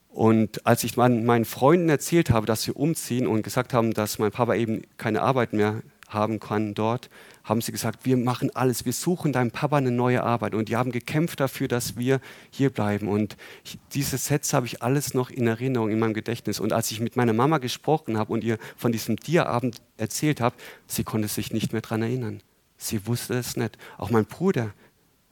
[0.08, 4.32] Und als ich meinen Freunden erzählt habe, dass wir umziehen und gesagt haben, dass mein
[4.32, 7.10] Papa eben keine Arbeit mehr haben kann dort,
[7.44, 10.54] haben sie gesagt, wir machen alles, wir suchen deinem Papa eine neue Arbeit.
[10.54, 12.20] Und die haben gekämpft dafür, dass wir
[12.50, 13.08] hier bleiben.
[13.08, 16.60] Und ich, diese Sätze habe ich alles noch in Erinnerung, in meinem Gedächtnis.
[16.60, 20.56] Und als ich mit meiner Mama gesprochen habe und ihr von diesem Tierabend erzählt habe,
[20.86, 22.42] sie konnte sich nicht mehr daran erinnern.
[22.76, 23.78] Sie wusste es nicht.
[23.98, 24.72] Auch mein Bruder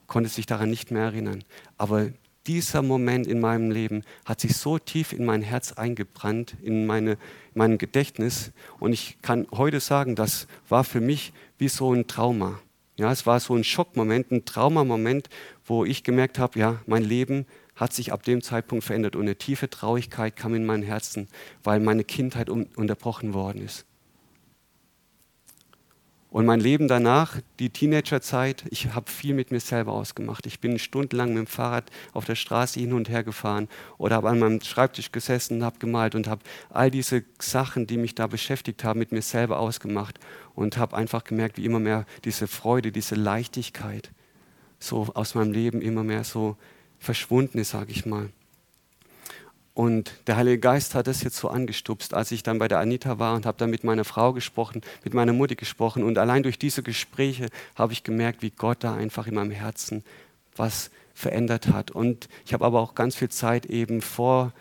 [0.07, 1.43] konnte sich daran nicht mehr erinnern.
[1.77, 2.09] Aber
[2.47, 7.11] dieser Moment in meinem Leben hat sich so tief in mein Herz eingebrannt, in, meine,
[7.11, 7.17] in
[7.55, 8.51] mein Gedächtnis.
[8.79, 12.59] Und ich kann heute sagen, das war für mich wie so ein Trauma.
[12.97, 15.29] Ja, es war so ein Schockmoment, ein Traumamoment,
[15.65, 19.35] wo ich gemerkt habe, ja, mein Leben hat sich ab dem Zeitpunkt verändert und eine
[19.35, 21.27] tiefe Traurigkeit kam in mein Herzen,
[21.63, 23.85] weil meine Kindheit unterbrochen worden ist.
[26.31, 30.45] Und mein Leben danach, die Teenagerzeit, ich habe viel mit mir selber ausgemacht.
[30.45, 33.67] Ich bin stundenlang mit dem Fahrrad auf der Straße hin und her gefahren
[33.97, 37.97] oder habe an meinem Schreibtisch gesessen und habe gemalt und habe all diese Sachen, die
[37.97, 40.19] mich da beschäftigt haben, mit mir selber ausgemacht
[40.55, 44.09] und habe einfach gemerkt, wie immer mehr diese Freude, diese Leichtigkeit
[44.79, 46.55] so aus meinem Leben immer mehr so
[46.97, 48.29] verschwunden ist, sage ich mal.
[49.73, 53.19] Und der Heilige Geist hat das jetzt so angestupst, als ich dann bei der Anita
[53.19, 56.03] war und habe dann mit meiner Frau gesprochen, mit meiner Mutter gesprochen.
[56.03, 60.03] Und allein durch diese Gespräche habe ich gemerkt, wie Gott da einfach in meinem Herzen
[60.57, 61.91] was verändert hat.
[61.91, 64.51] Und ich habe aber auch ganz viel Zeit eben vor,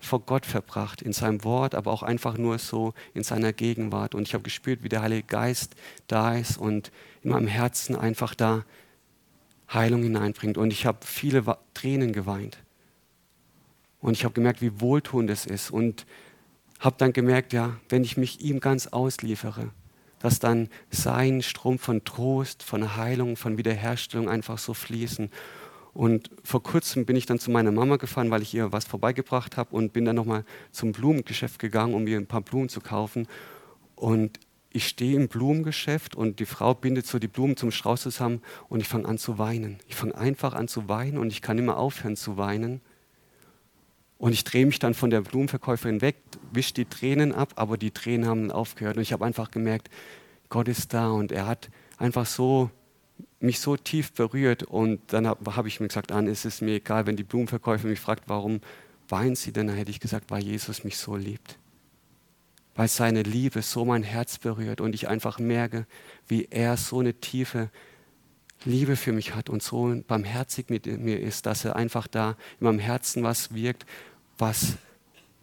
[0.00, 4.14] vor Gott verbracht, in seinem Wort, aber auch einfach nur so in seiner Gegenwart.
[4.14, 5.74] Und ich habe gespürt, wie der Heilige Geist
[6.06, 6.90] da ist und
[7.22, 8.64] in meinem Herzen einfach da
[9.70, 10.56] Heilung hineinbringt.
[10.56, 12.58] Und ich habe viele Tränen geweint.
[14.06, 15.72] Und ich habe gemerkt, wie wohltuend es ist.
[15.72, 16.06] Und
[16.78, 19.70] habe dann gemerkt, ja, wenn ich mich ihm ganz ausliefere,
[20.20, 25.28] dass dann sein Strom von Trost, von Heilung, von Wiederherstellung einfach so fließen.
[25.92, 29.56] Und vor kurzem bin ich dann zu meiner Mama gefahren, weil ich ihr was vorbeigebracht
[29.56, 33.26] habe und bin dann nochmal zum Blumengeschäft gegangen, um ihr ein paar Blumen zu kaufen.
[33.96, 34.38] Und
[34.70, 38.78] ich stehe im Blumengeschäft und die Frau bindet so die Blumen zum Strauß zusammen und
[38.78, 39.80] ich fange an zu weinen.
[39.88, 42.82] Ich fange einfach an zu weinen und ich kann immer aufhören zu weinen.
[44.18, 46.16] Und ich drehe mich dann von der Blumenverkäuferin weg,
[46.52, 48.96] wische die Tränen ab, aber die Tränen haben aufgehört.
[48.96, 49.90] Und ich habe einfach gemerkt,
[50.48, 52.70] Gott ist da und er hat einfach so
[53.40, 54.62] mich so tief berührt.
[54.62, 57.90] Und dann habe hab ich mir gesagt, an, es ist mir egal, wenn die Blumenverkäuferin
[57.90, 58.60] mich fragt, warum
[59.08, 59.66] weint sie denn?
[59.66, 61.58] Dann hätte ich gesagt, weil Jesus mich so liebt.
[62.74, 65.86] Weil seine Liebe so mein Herz berührt und ich einfach merke,
[66.26, 67.70] wie er so eine tiefe
[68.64, 72.66] Liebe für mich hat und so barmherzig mit mir ist, dass er einfach da in
[72.66, 73.86] meinem Herzen was wirkt,
[74.38, 74.76] was,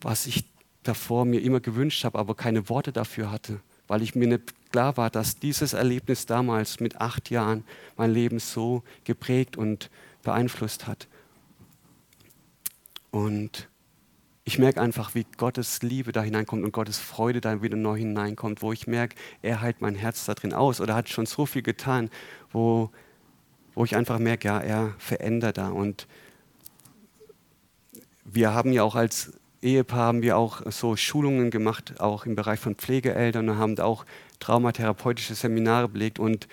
[0.01, 0.45] was ich
[0.83, 4.97] davor mir immer gewünscht habe, aber keine Worte dafür hatte, weil ich mir nicht klar
[4.97, 7.63] war, dass dieses Erlebnis damals mit acht Jahren
[7.95, 9.89] mein Leben so geprägt und
[10.23, 11.07] beeinflusst hat.
[13.11, 13.69] Und
[14.45, 18.61] ich merke einfach, wie Gottes Liebe da hineinkommt und Gottes Freude da wieder neu hineinkommt,
[18.61, 21.61] wo ich merke, er hält mein Herz da drin aus oder hat schon so viel
[21.61, 22.09] getan,
[22.51, 22.89] wo,
[23.73, 25.69] wo ich einfach merke, ja, er verändert da.
[25.69, 26.07] Und
[28.25, 32.59] wir haben ja auch als Ehepaar haben wir auch so Schulungen gemacht, auch im Bereich
[32.59, 34.05] von Pflegeeltern und haben auch
[34.39, 36.49] traumatherapeutische Seminare belegt und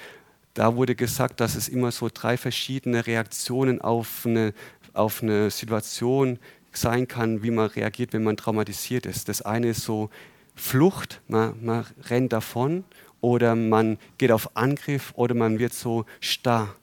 [0.54, 4.52] da wurde gesagt, dass es immer so drei verschiedene Reaktionen auf eine,
[4.92, 6.38] auf eine Situation
[6.72, 9.28] sein kann, wie man reagiert, wenn man traumatisiert ist.
[9.28, 10.10] Das eine ist so
[10.54, 12.84] Flucht, man, man rennt davon
[13.20, 16.74] oder man geht auf Angriff oder man wird so starr,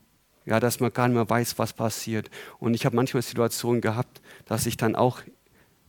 [0.46, 2.30] ja, dass man gar nicht mehr weiß, was passiert.
[2.60, 5.22] Und ich habe manchmal Situationen gehabt, dass ich dann auch,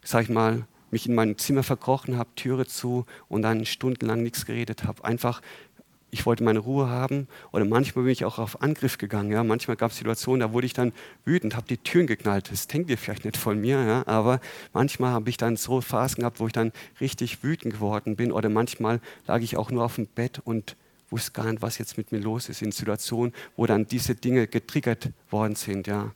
[0.02, 4.46] sag ich mal, mich in mein Zimmer verkrochen habe, Türe zu und dann stundenlang nichts
[4.46, 5.04] geredet habe.
[5.04, 5.42] Einfach
[6.10, 9.30] ich wollte meine Ruhe haben oder manchmal bin ich auch auf Angriff gegangen.
[9.30, 9.44] Ja.
[9.44, 10.92] Manchmal gab es Situationen, da wurde ich dann
[11.24, 12.50] wütend, habe die Türen geknallt.
[12.50, 14.06] Das denkt ihr vielleicht nicht von mir, ja.
[14.06, 14.40] aber
[14.72, 18.48] manchmal habe ich dann so Phasen gehabt, wo ich dann richtig wütend geworden bin oder
[18.48, 20.76] manchmal lag ich auch nur auf dem Bett und
[21.10, 24.46] wusste gar nicht, was jetzt mit mir los ist in Situationen, wo dann diese Dinge
[24.46, 25.86] getriggert worden sind.
[25.86, 26.12] Ja.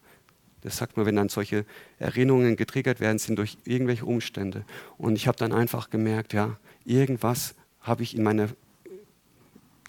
[0.63, 1.65] Das sagt man, wenn dann solche
[1.99, 4.65] Erinnerungen getriggert werden, sind durch irgendwelche Umstände.
[4.97, 8.49] Und ich habe dann einfach gemerkt, ja, irgendwas habe ich in meiner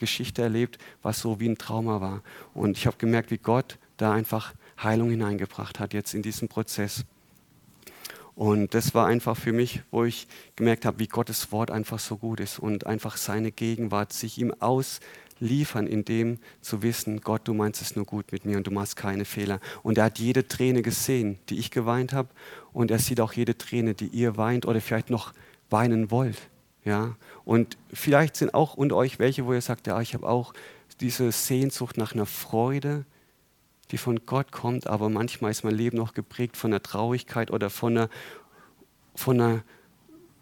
[0.04, 2.22] Geschichte erlebt, was so wie ein Trauma war.
[2.54, 7.06] Und ich habe gemerkt, wie Gott da einfach Heilung hineingebracht hat jetzt in diesen Prozess.
[8.36, 12.18] Und das war einfach für mich, wo ich gemerkt habe, wie Gottes Wort einfach so
[12.18, 17.54] gut ist und einfach seine Gegenwart sich ihm ausliefern, in dem zu wissen, Gott, du
[17.54, 19.60] meinst es nur gut mit mir und du machst keine Fehler.
[19.84, 22.30] Und er hat jede Träne gesehen, die ich geweint habe
[22.74, 25.32] und er sieht auch jede Träne, die ihr weint oder vielleicht noch
[25.70, 26.38] weinen wollt.
[26.86, 27.15] Ja?
[27.46, 30.54] Und vielleicht sind auch unter euch welche, wo ihr sagt, ja, ich habe auch
[31.00, 33.06] diese Sehnsucht nach einer Freude,
[33.91, 37.69] die von Gott kommt, aber manchmal ist mein Leben noch geprägt von einer Traurigkeit oder
[37.69, 38.10] von einer,
[39.15, 39.63] von einer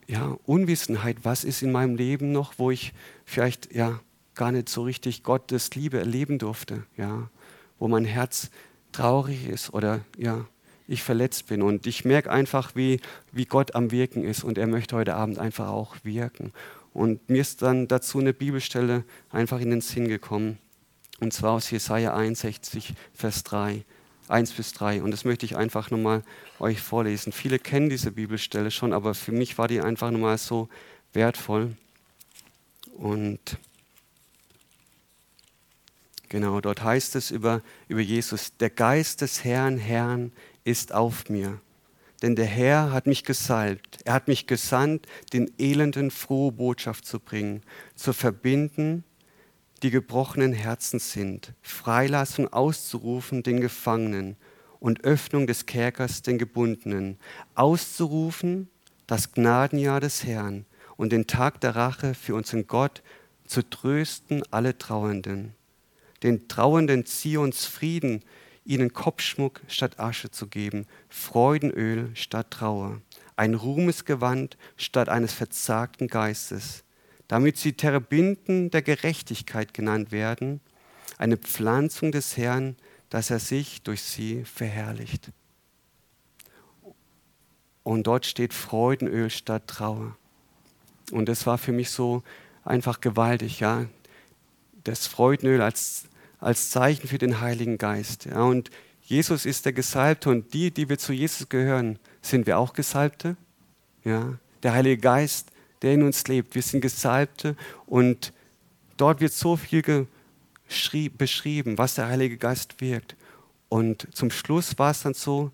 [0.08, 2.93] ja, Unwissenheit, was ist in meinem Leben noch, wo ich
[3.25, 3.99] vielleicht ja,
[4.36, 7.30] gar nicht so richtig Gottes Liebe erleben durfte, ja?
[7.80, 8.51] wo mein Herz
[8.91, 10.45] traurig ist oder ja,
[10.91, 11.62] ich verletzt bin.
[11.62, 12.99] Und ich merke einfach, wie,
[13.32, 16.51] wie Gott am Wirken ist und er möchte heute Abend einfach auch wirken.
[16.93, 20.58] Und mir ist dann dazu eine Bibelstelle einfach in den Sinn gekommen.
[21.19, 23.84] Und zwar aus Jesaja 61, Vers 3.
[24.27, 25.01] 1 bis 3.
[25.01, 26.23] Und das möchte ich einfach nochmal
[26.60, 27.32] euch vorlesen.
[27.32, 30.69] Viele kennen diese Bibelstelle schon, aber für mich war die einfach nochmal so
[31.13, 31.75] wertvoll.
[32.93, 33.58] Und
[36.30, 40.32] genau, dort heißt es über, über Jesus, der Geist des Herrn, Herrn
[40.63, 41.60] ist auf mir.
[42.21, 44.00] Denn der Herr hat mich gesalbt.
[44.06, 47.63] Er hat mich gesandt, den Elenden frohe Botschaft zu bringen,
[47.95, 49.04] zu verbinden,
[49.82, 54.38] die gebrochenen Herzen sind, Freilassung auszurufen den Gefangenen
[54.80, 57.17] und Öffnung des Kerkers den Gebundenen,
[57.56, 58.69] auszurufen
[59.08, 60.65] das Gnadenjahr des Herrn
[60.97, 63.02] und den Tag der Rache für unseren Gott
[63.45, 65.56] zu trösten alle Trauernden,
[66.21, 68.24] den Trauernden Zions Frieden
[68.65, 73.02] ihnen Kopfschmuck statt Asche zu geben, Freudenöl statt Trauer,
[73.36, 76.84] ein Ruhmesgewand statt eines verzagten Geistes,
[77.28, 80.62] damit sie Terebinden der Gerechtigkeit genannt werden,
[81.17, 82.76] eine Pflanzung des Herrn,
[83.10, 85.32] dass er sich durch sie verherrlicht.
[87.84, 90.15] Und dort steht Freudenöl statt Trauer.
[91.12, 92.24] Und das war für mich so
[92.63, 93.86] einfach gewaltig, ja.
[94.84, 96.06] Das Freudenöl als
[96.41, 98.25] als Zeichen für den Heiligen Geist.
[98.25, 98.69] Ja, und
[99.04, 103.38] Jesus ist der Gesalbte und die, die wir zu Jesus gehören, sind wir auch Gesalbte.
[104.04, 105.51] Ja, der Heilige Geist,
[105.82, 108.34] der in uns lebt, wir sind Gesalbte und
[108.97, 110.08] dort wird so viel
[111.17, 113.15] beschrieben, was der Heilige Geist wirkt.
[113.69, 115.51] Und zum Schluss war es dann so,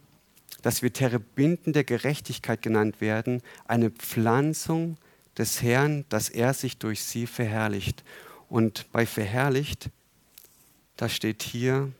[0.61, 4.97] dass wir Terebinden der Gerechtigkeit genannt werden, eine Pflanzung
[5.37, 8.03] des Herrn, dass er sich durch sie verherrlicht.
[8.49, 9.89] Und bei verherrlicht
[10.97, 11.91] da steht hier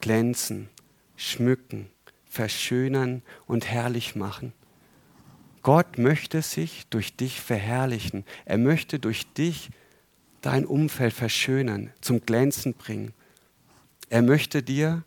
[0.00, 0.68] glänzen,
[1.16, 1.88] schmücken,
[2.26, 4.52] verschönern und herrlich machen.
[5.62, 8.24] Gott möchte sich durch dich verherrlichen.
[8.44, 9.70] Er möchte durch dich
[10.42, 13.14] dein Umfeld verschönern, zum Glänzen bringen.
[14.10, 15.04] Er möchte dir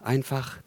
[0.00, 0.58] einfach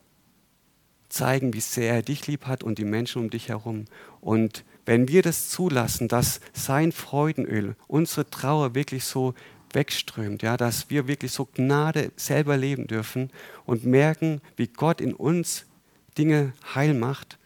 [1.09, 3.85] zeigen, wie sehr er dich lieb hat und die Menschen um dich herum.
[4.21, 9.33] Und wenn wir das zulassen, dass sein Freudenöl unsere Trauer wirklich so
[9.73, 13.31] wegströmt, ja, dass wir wirklich so Gnade selber leben dürfen
[13.65, 15.65] und merken, wie Gott in uns
[16.17, 17.37] Dinge heil macht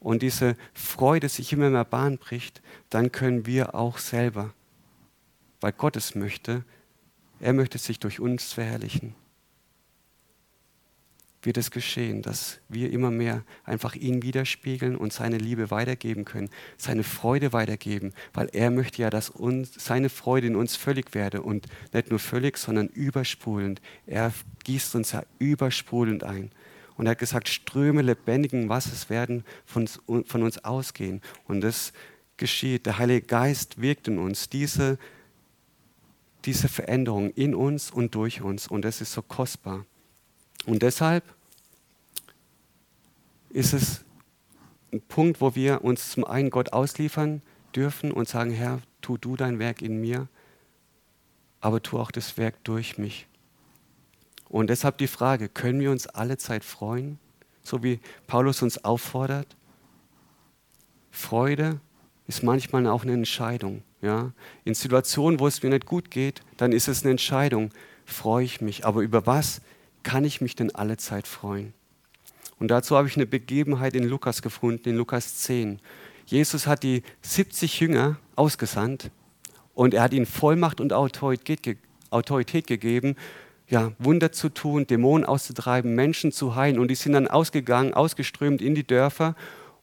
[0.00, 4.52] und diese Freude sich immer mehr Bahn bricht, dann können wir auch selber,
[5.60, 6.64] weil Gott es möchte,
[7.40, 9.14] er möchte sich durch uns verherrlichen.
[11.42, 16.50] Wird es geschehen, dass wir immer mehr einfach ihn widerspiegeln und seine Liebe weitergeben können,
[16.76, 21.42] seine Freude weitergeben, weil er möchte ja, dass uns, seine Freude in uns völlig werde
[21.42, 23.80] und nicht nur völlig, sondern übersprudelnd.
[24.06, 24.32] Er
[24.64, 26.50] gießt uns ja übersprudelnd ein.
[26.96, 31.22] Und er hat gesagt, Ströme lebendigen Wassers werden von, von uns ausgehen.
[31.46, 31.92] Und das
[32.36, 32.86] geschieht.
[32.86, 34.48] Der Heilige Geist wirkt in uns.
[34.48, 34.98] Diese,
[36.44, 38.66] diese Veränderung in uns und durch uns.
[38.66, 39.86] Und das ist so kostbar.
[40.66, 41.24] Und deshalb
[43.50, 44.04] ist es
[44.92, 47.42] ein Punkt, wo wir uns zum einen Gott ausliefern
[47.74, 50.28] dürfen und sagen, Herr, tu du dein Werk in mir,
[51.60, 53.26] aber tu auch das Werk durch mich.
[54.48, 57.18] Und deshalb die Frage, können wir uns alle Zeit freuen,
[57.62, 59.56] so wie Paulus uns auffordert?
[61.10, 61.80] Freude
[62.26, 63.82] ist manchmal auch eine Entscheidung.
[64.00, 64.32] Ja?
[64.64, 67.70] In Situationen, wo es mir nicht gut geht, dann ist es eine Entscheidung,
[68.06, 68.86] freue ich mich.
[68.86, 69.60] Aber über was
[70.08, 71.74] kann ich mich denn alle Zeit freuen?
[72.58, 75.80] Und dazu habe ich eine Begebenheit in Lukas gefunden, in Lukas 10.
[76.24, 79.10] Jesus hat die 70 Jünger ausgesandt
[79.74, 83.16] und er hat ihnen Vollmacht und Autorität, gegeben,
[83.68, 86.78] ja, Wunder zu tun, Dämonen auszutreiben, Menschen zu heilen.
[86.78, 89.36] Und die sind dann ausgegangen, ausgeströmt in die Dörfer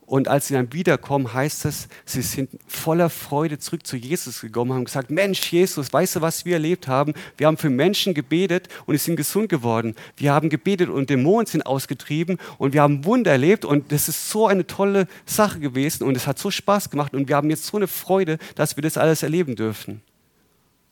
[0.06, 4.74] und als sie dann wiederkommen, heißt es, sie sind voller Freude zurück zu Jesus gekommen,
[4.74, 7.14] haben gesagt, Mensch, Jesus, weißt du, was wir erlebt haben?
[7.38, 9.96] Wir haben für Menschen gebetet und sie sind gesund geworden.
[10.16, 14.30] Wir haben gebetet und Dämonen sind ausgetrieben und wir haben Wunder erlebt und das ist
[14.30, 17.66] so eine tolle Sache gewesen und es hat so Spaß gemacht und wir haben jetzt
[17.66, 20.02] so eine Freude, dass wir das alles erleben dürfen.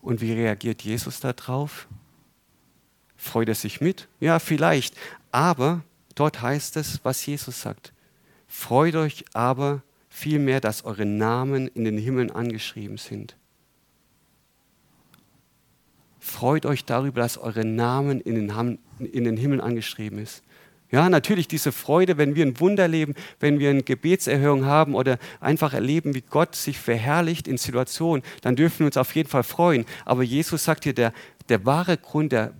[0.01, 1.87] Und wie reagiert Jesus darauf?
[3.15, 4.07] Freut er sich mit?
[4.19, 4.95] Ja, vielleicht.
[5.31, 5.81] Aber
[6.15, 7.93] dort heißt es, was Jesus sagt.
[8.55, 13.35] Freut euch aber vielmehr, dass eure Namen in den Himmeln angeschrieben sind.
[16.19, 20.43] Freut euch darüber, dass eure Namen in den, in den Himmeln angeschrieben ist.
[20.91, 25.17] Ja, natürlich diese Freude, wenn wir ein Wunder erleben, wenn wir eine Gebetserhörung haben oder
[25.39, 29.43] einfach erleben, wie Gott sich verherrlicht in Situationen, dann dürfen wir uns auf jeden Fall
[29.43, 29.83] freuen.
[30.05, 31.11] Aber Jesus sagt hier, der,
[31.49, 32.53] der wahre Grund der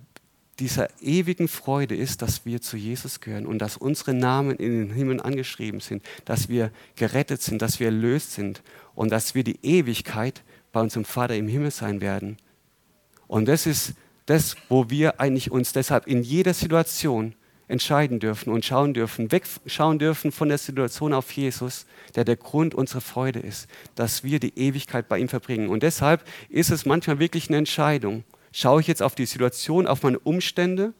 [0.60, 4.94] dieser ewigen Freude ist, dass wir zu Jesus gehören und dass unsere Namen in den
[4.94, 8.62] Himmel angeschrieben sind, dass wir gerettet sind, dass wir erlöst sind
[8.94, 10.42] und dass wir die Ewigkeit
[10.72, 12.36] bei unserem Vater im Himmel sein werden.
[13.26, 13.94] Und das ist
[14.26, 17.34] das, wo wir eigentlich uns deshalb in jeder Situation
[17.66, 22.74] entscheiden dürfen und schauen dürfen, wegschauen dürfen von der Situation auf Jesus, der der Grund
[22.74, 25.68] unserer Freude ist, dass wir die Ewigkeit bei ihm verbringen.
[25.68, 28.24] Und deshalb ist es manchmal wirklich eine Entscheidung.
[28.56, 30.94] Schaue ich jetzt auf die Situation, auf meine Umstände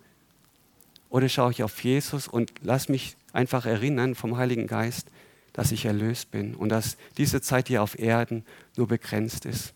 [1.09, 5.07] oder schaue ich auf Jesus und lass mich einfach erinnern vom Heiligen Geist,
[5.53, 8.45] dass ich erlöst bin und dass diese Zeit hier auf Erden
[8.77, 9.73] nur begrenzt ist.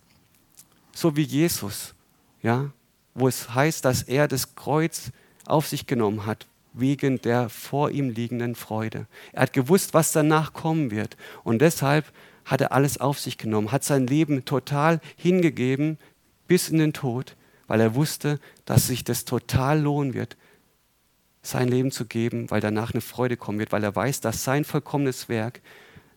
[0.93, 1.95] So wie Jesus,
[2.43, 2.72] ja,
[3.14, 5.12] wo es heißt, dass er das Kreuz
[5.47, 9.07] auf sich genommen hat, wegen der vor ihm liegenden Freude.
[9.33, 11.16] Er hat gewusst, was danach kommen wird.
[11.45, 12.12] Und deshalb
[12.45, 15.97] hat er alles auf sich genommen, hat sein Leben total hingegeben
[16.49, 17.37] bis in den Tod,
[17.68, 20.36] weil er wusste, dass sich das total lohnen wird,
[21.42, 24.64] sein Leben zu geben, weil danach eine Freude kommen wird, weil er weiß, dass sein
[24.64, 25.60] vollkommenes Werk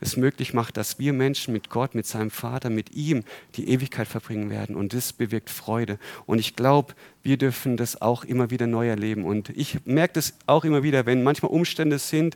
[0.02, 3.24] es möglich macht, dass wir Menschen mit Gott, mit seinem Vater, mit ihm
[3.56, 4.76] die Ewigkeit verbringen werden.
[4.76, 6.00] Und das bewirkt Freude.
[6.26, 9.24] Und ich glaube, wir dürfen das auch immer wieder neu erleben.
[9.24, 12.36] Und ich merke das auch immer wieder, wenn manchmal Umstände sind,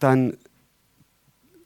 [0.00, 0.36] dann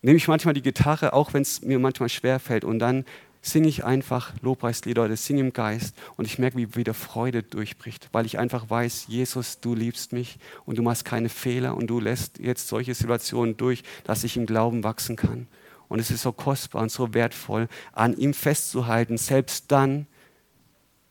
[0.02, 2.64] nehme ich manchmal die Gitarre, auch wenn es mir manchmal schwer fällt.
[2.64, 3.06] Und dann
[3.44, 8.08] singe ich einfach Lobpreislieder oder singe im Geist und ich merke, wie wieder Freude durchbricht,
[8.10, 12.00] weil ich einfach weiß, Jesus, du liebst mich und du machst keine Fehler und du
[12.00, 15.46] lässt jetzt solche Situationen durch, dass ich im Glauben wachsen kann.
[15.88, 20.06] Und es ist so kostbar und so wertvoll, an ihm festzuhalten, selbst dann,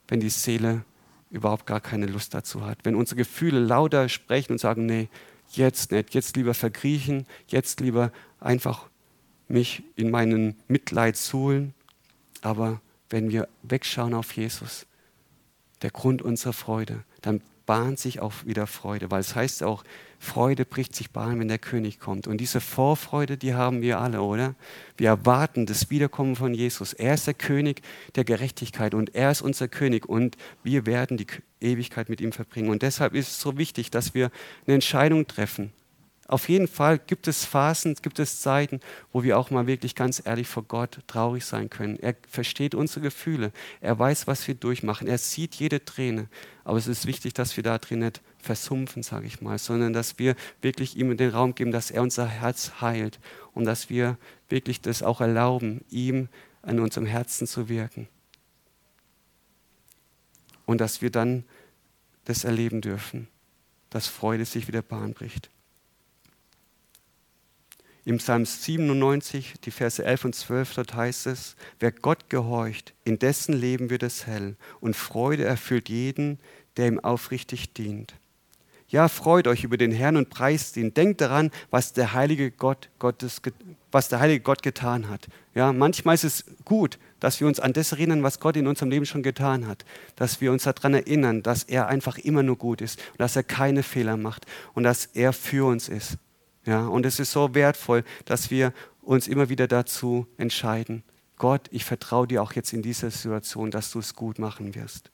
[0.08, 0.84] wenn die Seele
[1.30, 2.80] überhaupt gar keine Lust dazu hat.
[2.84, 5.08] Wenn unsere Gefühle lauter sprechen und sagen, nee,
[5.52, 8.90] jetzt nicht, jetzt lieber verkriechen, jetzt lieber einfach
[9.48, 11.76] mich in meinen Mitleid suhlen
[12.44, 14.86] aber wenn wir wegschauen auf Jesus,
[15.82, 19.84] der Grund unserer Freude, dann bahnt sich auch wieder Freude, weil es heißt auch,
[20.20, 22.28] Freude bricht sich Bahn, wenn der König kommt.
[22.28, 24.56] Und diese Vorfreude, die haben wir alle, oder?
[24.98, 26.92] Wir erwarten das Wiederkommen von Jesus.
[26.92, 27.82] Er ist der König
[28.16, 31.28] der Gerechtigkeit und er ist unser König und wir werden die
[31.62, 32.70] Ewigkeit mit ihm verbringen.
[32.70, 34.32] Und deshalb ist es so wichtig, dass wir
[34.66, 35.72] eine Entscheidung treffen
[36.28, 38.80] auf jeden Fall gibt es Phasen, gibt es Zeiten,
[39.12, 42.00] wo wir auch mal wirklich ganz ehrlich vor Gott traurig sein können.
[42.00, 43.52] Er versteht unsere Gefühle.
[43.82, 45.08] Er weiß, was wir durchmachen.
[45.08, 46.28] Er sieht jede Träne.
[46.64, 50.18] Aber es ist wichtig, dass wir da drin nicht versumpfen, sage ich mal, sondern dass
[50.18, 53.20] wir wirklich ihm den Raum geben, dass er unser Herz heilt
[53.54, 54.18] und dass wir
[54.50, 56.30] wirklich das auch erlauben, ihm
[56.62, 58.08] an unserem Herzen zu wirken.
[60.66, 61.44] Und dass wir dann
[62.26, 63.28] das erleben dürfen
[63.94, 65.50] dass Freude sich wieder Bahn bricht.
[68.06, 73.18] Im Psalm 97, die Verse 11 und 12, dort heißt es, wer Gott gehorcht, in
[73.18, 76.38] dessen Leben wird es hell und Freude erfüllt jeden,
[76.76, 78.14] der ihm aufrichtig dient.
[78.90, 80.94] Ja, freut euch über den Herrn und preist ihn.
[80.94, 83.42] Denkt daran, was der heilige Gott, Gottes,
[83.92, 85.30] was der heilige Gott getan hat.
[85.56, 88.92] Ja, manchmal ist es gut, dass wir uns an das erinnern, was Gott in unserem
[88.92, 89.84] Leben schon getan hat.
[90.16, 93.42] Dass wir uns daran erinnern, dass er einfach immer nur gut ist und dass er
[93.44, 94.46] keine Fehler macht
[94.76, 96.18] und dass er für uns ist.
[96.66, 101.04] Ja, und es ist so wertvoll, dass wir uns immer wieder dazu entscheiden,
[101.38, 105.12] Gott, ich vertraue dir auch jetzt in dieser Situation, dass du es gut machen wirst.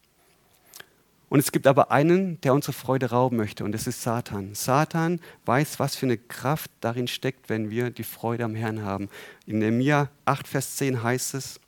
[1.30, 4.56] Und es gibt aber einen, der unsere Freude rauben möchte, und das ist Satan.
[4.56, 9.10] Satan weiß, was für eine Kraft darin steckt, wenn wir die Freude am Herrn haben.
[9.46, 11.60] In Nehemiah 8, Vers 10 heißt es,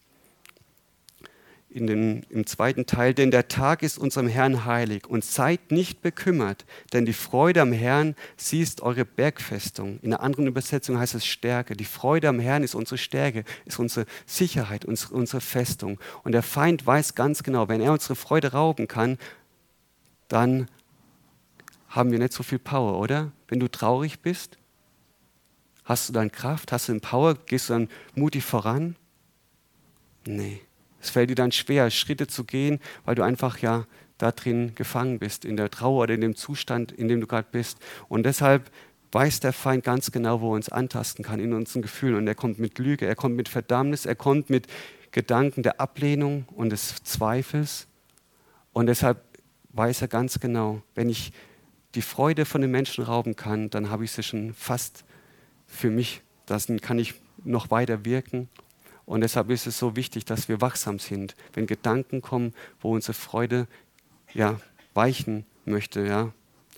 [1.74, 6.02] in den, im zweiten Teil, denn der Tag ist unserem Herrn heilig und seid nicht
[6.02, 10.00] bekümmert, denn die Freude am Herrn, sie ist eure Bergfestung.
[10.02, 11.76] In einer anderen Übersetzung heißt es Stärke.
[11.76, 15.98] Die Freude am Herrn ist unsere Stärke, ist unsere Sicherheit, unsere, unsere Festung.
[16.24, 19.18] Und der Feind weiß ganz genau, wenn er unsere Freude rauben kann,
[20.28, 20.68] dann
[21.88, 23.32] haben wir nicht so viel Power, oder?
[23.48, 24.58] Wenn du traurig bist,
[25.86, 28.98] hast du dann Kraft, hast du dann Power, gehst du dann mutig voran?
[30.26, 30.62] Nee.
[31.02, 33.86] Es fällt dir dann schwer, Schritte zu gehen, weil du einfach ja
[34.18, 37.48] da drin gefangen bist, in der Trauer oder in dem Zustand, in dem du gerade
[37.52, 37.80] bist.
[38.08, 38.72] Und deshalb
[39.12, 42.16] weiß der Feind ganz genau, wo er uns antasten kann, in unseren Gefühlen.
[42.16, 44.68] Und er kommt mit Lüge, er kommt mit Verdammnis, er kommt mit
[45.12, 47.88] Gedanken der Ablehnung und des Zweifels.
[48.74, 49.22] Und deshalb
[49.74, 51.34] weiß er ganz genau, wenn ich
[51.96, 55.04] die Freude von den Menschen rauben kann, dann habe ich sie schon fast
[55.68, 56.22] für mich.
[56.46, 58.50] Dann kann ich noch weiter wirken
[59.12, 63.14] und deshalb ist es so wichtig, dass wir wachsam sind, wenn Gedanken kommen, wo unsere
[63.14, 63.68] Freude
[64.34, 64.58] ja,
[64.94, 66.32] weichen möchte, ja,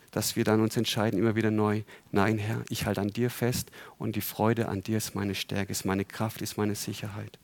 [0.09, 3.69] dass wir dann uns entscheiden, immer wieder neu, nein Herr, ich halte an dir fest
[3.99, 7.38] und die Freude an dir ist meine Stärke, ist meine Kraft, ist meine Sicherheit.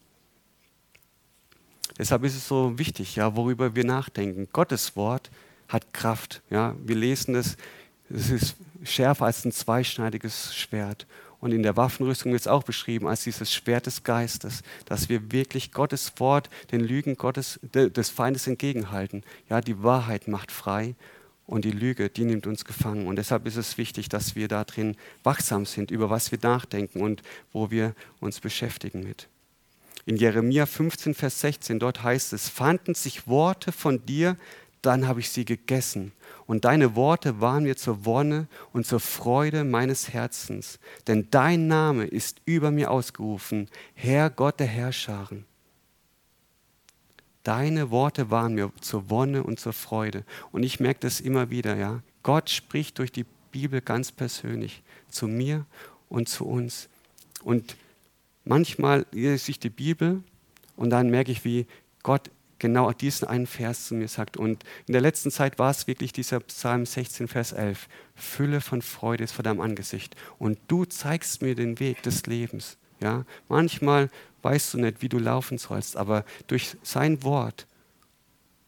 [1.99, 4.47] Deshalb ist es so wichtig, ja, worüber wir nachdenken.
[4.53, 5.29] Gottes Wort
[5.67, 6.41] hat Kraft.
[6.49, 6.75] Ja.
[6.83, 7.57] Wir lesen es,
[8.09, 11.05] es ist schärfer als ein zweischneidiges Schwert.
[11.41, 15.31] Und in der Waffenrüstung wird es auch beschrieben als dieses Schwert des Geistes, dass wir
[15.31, 19.23] wirklich Gottes Wort den Lügen Gottes, des Feindes entgegenhalten.
[19.49, 20.95] Ja, die Wahrheit macht frei
[21.49, 23.07] und die Lüge, die nimmt uns gefangen.
[23.07, 27.01] Und deshalb ist es wichtig, dass wir da drin wachsam sind, über was wir nachdenken
[27.01, 27.23] und
[27.53, 29.27] wo wir uns beschäftigen mit.
[30.05, 34.37] In Jeremia 15, Vers 16, dort heißt es, fanden sich Worte von dir,
[34.81, 36.11] dann habe ich sie gegessen.
[36.45, 40.79] Und deine Worte waren mir zur Wonne und zur Freude meines Herzens.
[41.07, 45.45] Denn dein Name ist über mir ausgerufen, Herr Gott der Herrscharen.
[47.43, 50.23] Deine Worte waren mir zur Wonne und zur Freude.
[50.51, 52.01] Und ich merke das immer wieder, ja.
[52.21, 55.65] Gott spricht durch die Bibel ganz persönlich zu mir
[56.09, 56.89] und zu uns.
[57.43, 57.77] Und
[58.43, 60.21] manchmal lese ich die Bibel
[60.75, 61.65] und dann merke ich, wie
[62.03, 64.37] Gott genau diesen einen Vers zu mir sagt.
[64.37, 67.87] Und in der letzten Zeit war es wirklich dieser Psalm 16, Vers 11.
[68.15, 70.15] Fülle von Freude ist vor deinem Angesicht.
[70.37, 72.77] Und du zeigst mir den Weg des Lebens.
[73.01, 73.25] Ja?
[73.47, 74.09] Manchmal
[74.41, 77.67] weißt du nicht, wie du laufen sollst, aber durch sein Wort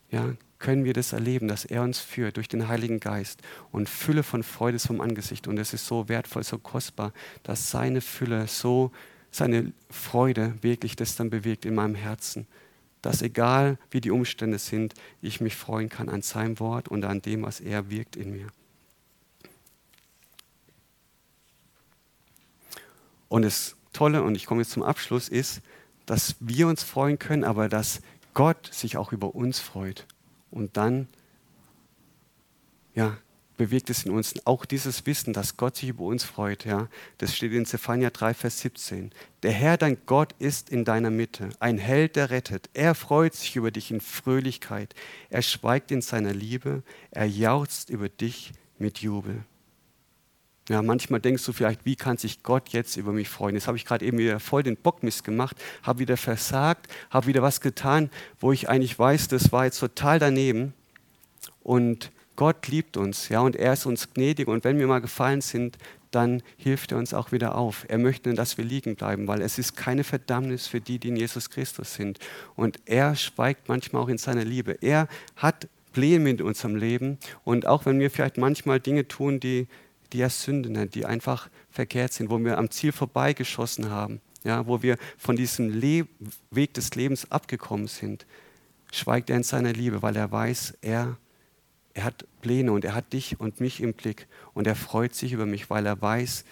[0.09, 3.41] ja, können wir das erleben, dass er uns führt durch den Heiligen Geist.
[3.71, 5.47] Und Fülle von Freude ist vom Angesicht.
[5.47, 7.13] Und es ist so wertvoll, so kostbar,
[7.43, 8.91] dass seine Fülle so,
[9.31, 12.47] seine Freude wirklich das dann bewegt in meinem Herzen
[13.01, 17.21] dass egal wie die Umstände sind, ich mich freuen kann an seinem Wort und an
[17.21, 18.47] dem, was er wirkt in mir.
[23.27, 25.61] Und das Tolle, und ich komme jetzt zum Abschluss, ist,
[26.05, 28.01] dass wir uns freuen können, aber dass
[28.33, 30.05] Gott sich auch über uns freut.
[30.49, 31.07] Und dann,
[32.93, 33.17] ja,
[33.57, 36.65] bewegt es in uns auch dieses Wissen, dass Gott sich über uns freut.
[36.65, 36.87] Ja?
[37.17, 39.11] Das steht in Zephania 3, Vers 17.
[39.43, 42.69] Der Herr, dein Gott, ist in deiner Mitte, ein Held, der rettet.
[42.73, 44.95] Er freut sich über dich in Fröhlichkeit.
[45.29, 46.83] Er schweigt in seiner Liebe.
[47.11, 49.43] Er jauchzt über dich mit Jubel.
[50.69, 53.55] Ja, manchmal denkst du vielleicht, wie kann sich Gott jetzt über mich freuen?
[53.55, 57.41] Jetzt habe ich gerade eben wieder voll den Bockmist gemacht, habe wieder versagt, habe wieder
[57.41, 60.73] was getan, wo ich eigentlich weiß, das war jetzt total daneben.
[61.61, 65.41] Und Gott liebt uns, ja, und er ist uns gnädig und wenn wir mal gefallen
[65.41, 65.77] sind,
[66.09, 67.85] dann hilft er uns auch wieder auf.
[67.87, 71.17] Er möchte, dass wir liegen bleiben, weil es ist keine Verdammnis für die, die in
[71.17, 72.17] Jesus Christus sind.
[72.55, 74.75] Und er schweigt manchmal auch in seiner Liebe.
[74.81, 79.67] Er hat Pläne in unserem Leben und auch wenn wir vielleicht manchmal Dinge tun, die,
[80.11, 84.65] die er Sünde nennt, die einfach verkehrt sind, wo wir am Ziel vorbeigeschossen haben, ja,
[84.65, 86.07] wo wir von diesem Le
[86.49, 88.25] Weg des Lebens abgekommen sind,
[88.91, 91.17] schweigt er in seiner Liebe, weil er weiß, er
[91.93, 95.33] er hat Pläne und er hat dich und mich im Blick und er freut sich
[95.33, 96.45] über mich, weil er weiß,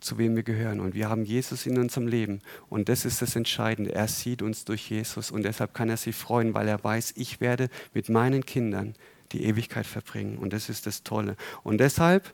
[0.00, 0.80] zu wem wir gehören.
[0.80, 2.40] Und wir haben Jesus in unserem Leben.
[2.68, 3.94] Und das ist das Entscheidende.
[3.94, 7.40] Er sieht uns durch Jesus und deshalb kann er sich freuen, weil er weiß, ich
[7.40, 8.94] werde mit meinen Kindern
[9.32, 10.38] die Ewigkeit verbringen.
[10.38, 11.36] Und das ist das Tolle.
[11.62, 12.32] Und deshalb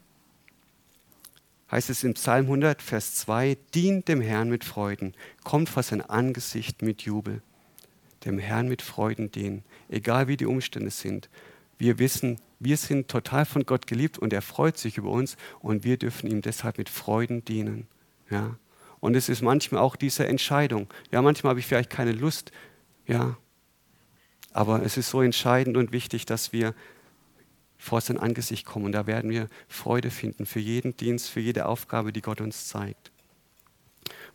[1.70, 6.02] heißt es im Psalm 100, Vers 2, dient dem Herrn mit Freuden, kommt vor sein
[6.02, 7.40] Angesicht mit Jubel.
[8.26, 11.28] Dem Herrn mit Freuden dienen, egal wie die Umstände sind.
[11.83, 15.83] Wir wissen, wir sind total von Gott geliebt und er freut sich über uns und
[15.83, 17.89] wir dürfen ihm deshalb mit Freuden dienen.
[18.30, 18.57] Ja?
[19.01, 20.87] Und es ist manchmal auch diese Entscheidung.
[21.11, 22.53] Ja, manchmal habe ich vielleicht keine Lust.
[23.09, 23.37] Ja,
[24.53, 26.72] aber es ist so entscheidend und wichtig, dass wir
[27.78, 28.85] vor sein Angesicht kommen.
[28.85, 32.68] Und da werden wir Freude finden für jeden Dienst, für jede Aufgabe, die Gott uns
[32.68, 33.11] zeigt.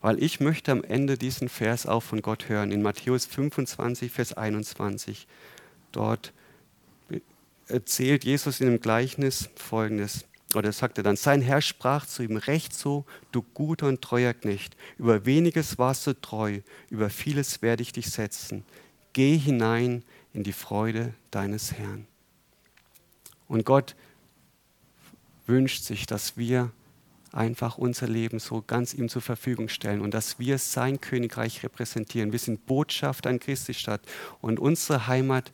[0.02, 4.34] Weil ich möchte am Ende diesen Vers auch von Gott hören, in Matthäus 25, Vers
[4.34, 5.28] 21.
[5.94, 6.34] Dort
[7.68, 10.26] erzählt Jesus in dem Gleichnis folgendes.
[10.56, 14.78] Oder sagte dann, sein Herr sprach zu ihm, recht so, du guter und treuer Knecht,
[14.98, 18.64] über weniges warst du treu, über vieles werde ich dich setzen.
[19.12, 20.04] Geh hinein
[20.34, 22.08] in die Freude deines Herrn.
[23.48, 23.96] Und Gott
[25.48, 26.72] wünscht sich, dass wir
[27.32, 32.32] einfach unser Leben so ganz ihm zur Verfügung stellen und dass wir sein Königreich repräsentieren.
[32.32, 34.02] Wir sind Botschafter an Christi Stadt
[34.42, 35.52] und unsere Heimat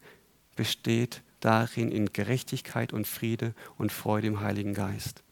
[0.55, 5.23] besteht darin in Gerechtigkeit und Friede und Freude im Heiligen Geist.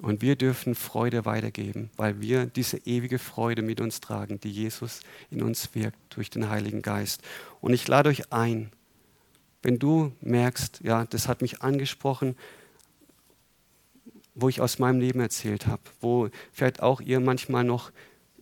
[0.00, 5.00] Und wir dürfen Freude weitergeben, weil wir diese ewige Freude mit uns tragen, die Jesus
[5.30, 7.22] in uns wirkt durch den Heiligen Geist.
[7.60, 8.70] Und ich lade euch ein,
[9.62, 12.36] wenn du merkst, ja, das hat mich angesprochen,
[14.36, 17.90] wo ich aus meinem Leben erzählt habe, wo vielleicht auch ihr manchmal noch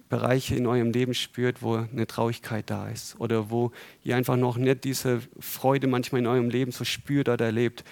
[0.09, 3.73] Bereiche in eurem Leben spürt, wo eine Traurigkeit da ist oder wo
[4.05, 7.85] ihr einfach noch nicht diese Freude manchmal in eurem Leben so spürt oder erlebt,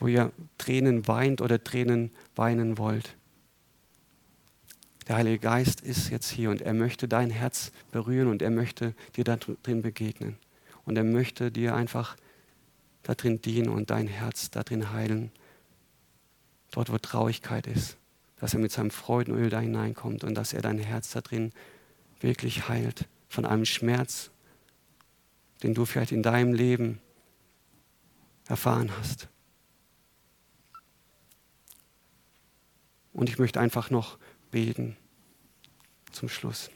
[0.00, 3.16] wo ihr Tränen weint oder Tränen weinen wollt.
[5.06, 8.94] Der Heilige Geist ist jetzt hier und er möchte dein Herz berühren und er möchte
[9.16, 10.36] dir darin begegnen.
[10.84, 12.16] Und er möchte dir einfach
[13.02, 15.30] darin dienen und dein Herz darin heilen.
[16.72, 17.99] Dort, wo Traurigkeit ist
[18.40, 21.52] dass er mit seinem Freudenöl da hineinkommt und dass er dein Herz da drin
[22.20, 24.30] wirklich heilt von einem Schmerz,
[25.62, 27.00] den du vielleicht in deinem Leben
[28.48, 29.28] erfahren hast.
[33.12, 34.18] Und ich möchte einfach noch
[34.50, 34.96] beten
[36.10, 36.70] zum Schluss.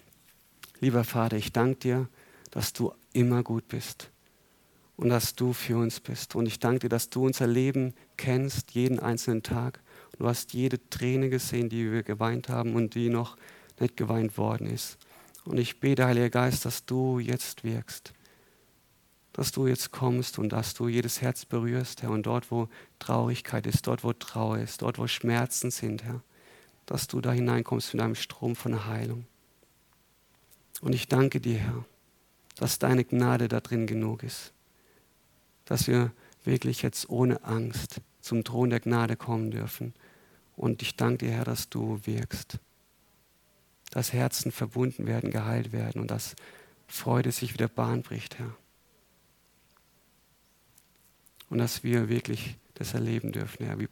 [0.80, 2.08] Lieber Vater, ich danke dir,
[2.50, 4.10] dass du immer gut bist
[4.96, 6.34] und dass du für uns bist.
[6.34, 9.80] Und ich danke dir, dass du unser Leben kennst, jeden einzelnen Tag
[10.18, 13.36] Du hast jede Träne gesehen, die wir geweint haben und die noch
[13.80, 14.98] nicht geweint worden ist.
[15.44, 18.12] Und ich bete, Heiliger Geist, dass du jetzt wirkst.
[19.32, 22.10] Dass du jetzt kommst und dass du jedes Herz berührst, Herr.
[22.10, 22.68] Und dort, wo
[23.00, 26.22] Traurigkeit ist, dort, wo Trauer ist, dort, wo Schmerzen sind, Herr.
[26.86, 29.26] Dass du da hineinkommst mit einem Strom von Heilung.
[30.80, 31.84] Und ich danke dir, Herr,
[32.56, 34.52] dass deine Gnade da drin genug ist.
[35.64, 36.12] Dass wir
[36.44, 39.92] wirklich jetzt ohne Angst zum Thron der Gnade kommen dürfen
[40.56, 42.58] und ich danke dir, Herr, dass du wirkst.
[43.90, 46.34] Dass Herzen verbunden werden, geheilt werden und dass
[46.86, 48.56] Freude sich wieder Bahn bricht, Herr.
[51.50, 53.88] Und dass wir wirklich das erleben dürfen, Herr, wie,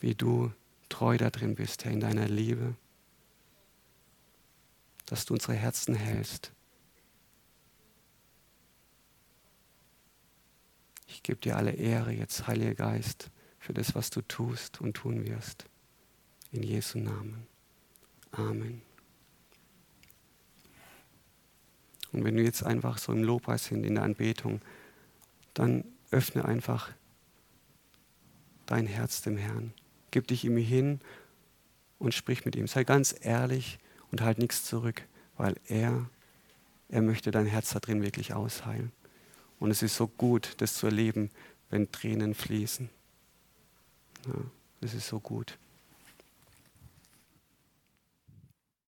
[0.00, 0.52] wie du
[0.88, 2.74] treu da drin bist, Herr, in deiner Liebe.
[5.06, 6.52] Dass du unsere Herzen hältst.
[11.06, 13.30] Ich gebe dir alle Ehre jetzt, Heiliger Geist
[13.60, 15.66] für das, was du tust und tun wirst.
[16.50, 17.46] In Jesu Namen.
[18.32, 18.82] Amen.
[22.12, 24.60] Und wenn du jetzt einfach so im Lobpreis sind, in der Anbetung,
[25.54, 26.90] dann öffne einfach
[28.66, 29.72] dein Herz dem Herrn.
[30.10, 31.00] Gib dich ihm hin
[31.98, 32.66] und sprich mit ihm.
[32.66, 33.78] Sei ganz ehrlich
[34.10, 35.02] und halt nichts zurück,
[35.36, 36.08] weil er,
[36.88, 38.90] er möchte dein Herz da drin wirklich ausheilen.
[39.60, 41.30] Und es ist so gut, das zu erleben,
[41.68, 42.88] wenn Tränen fließen.
[44.26, 44.34] Ja,
[44.80, 45.58] das ist so gut.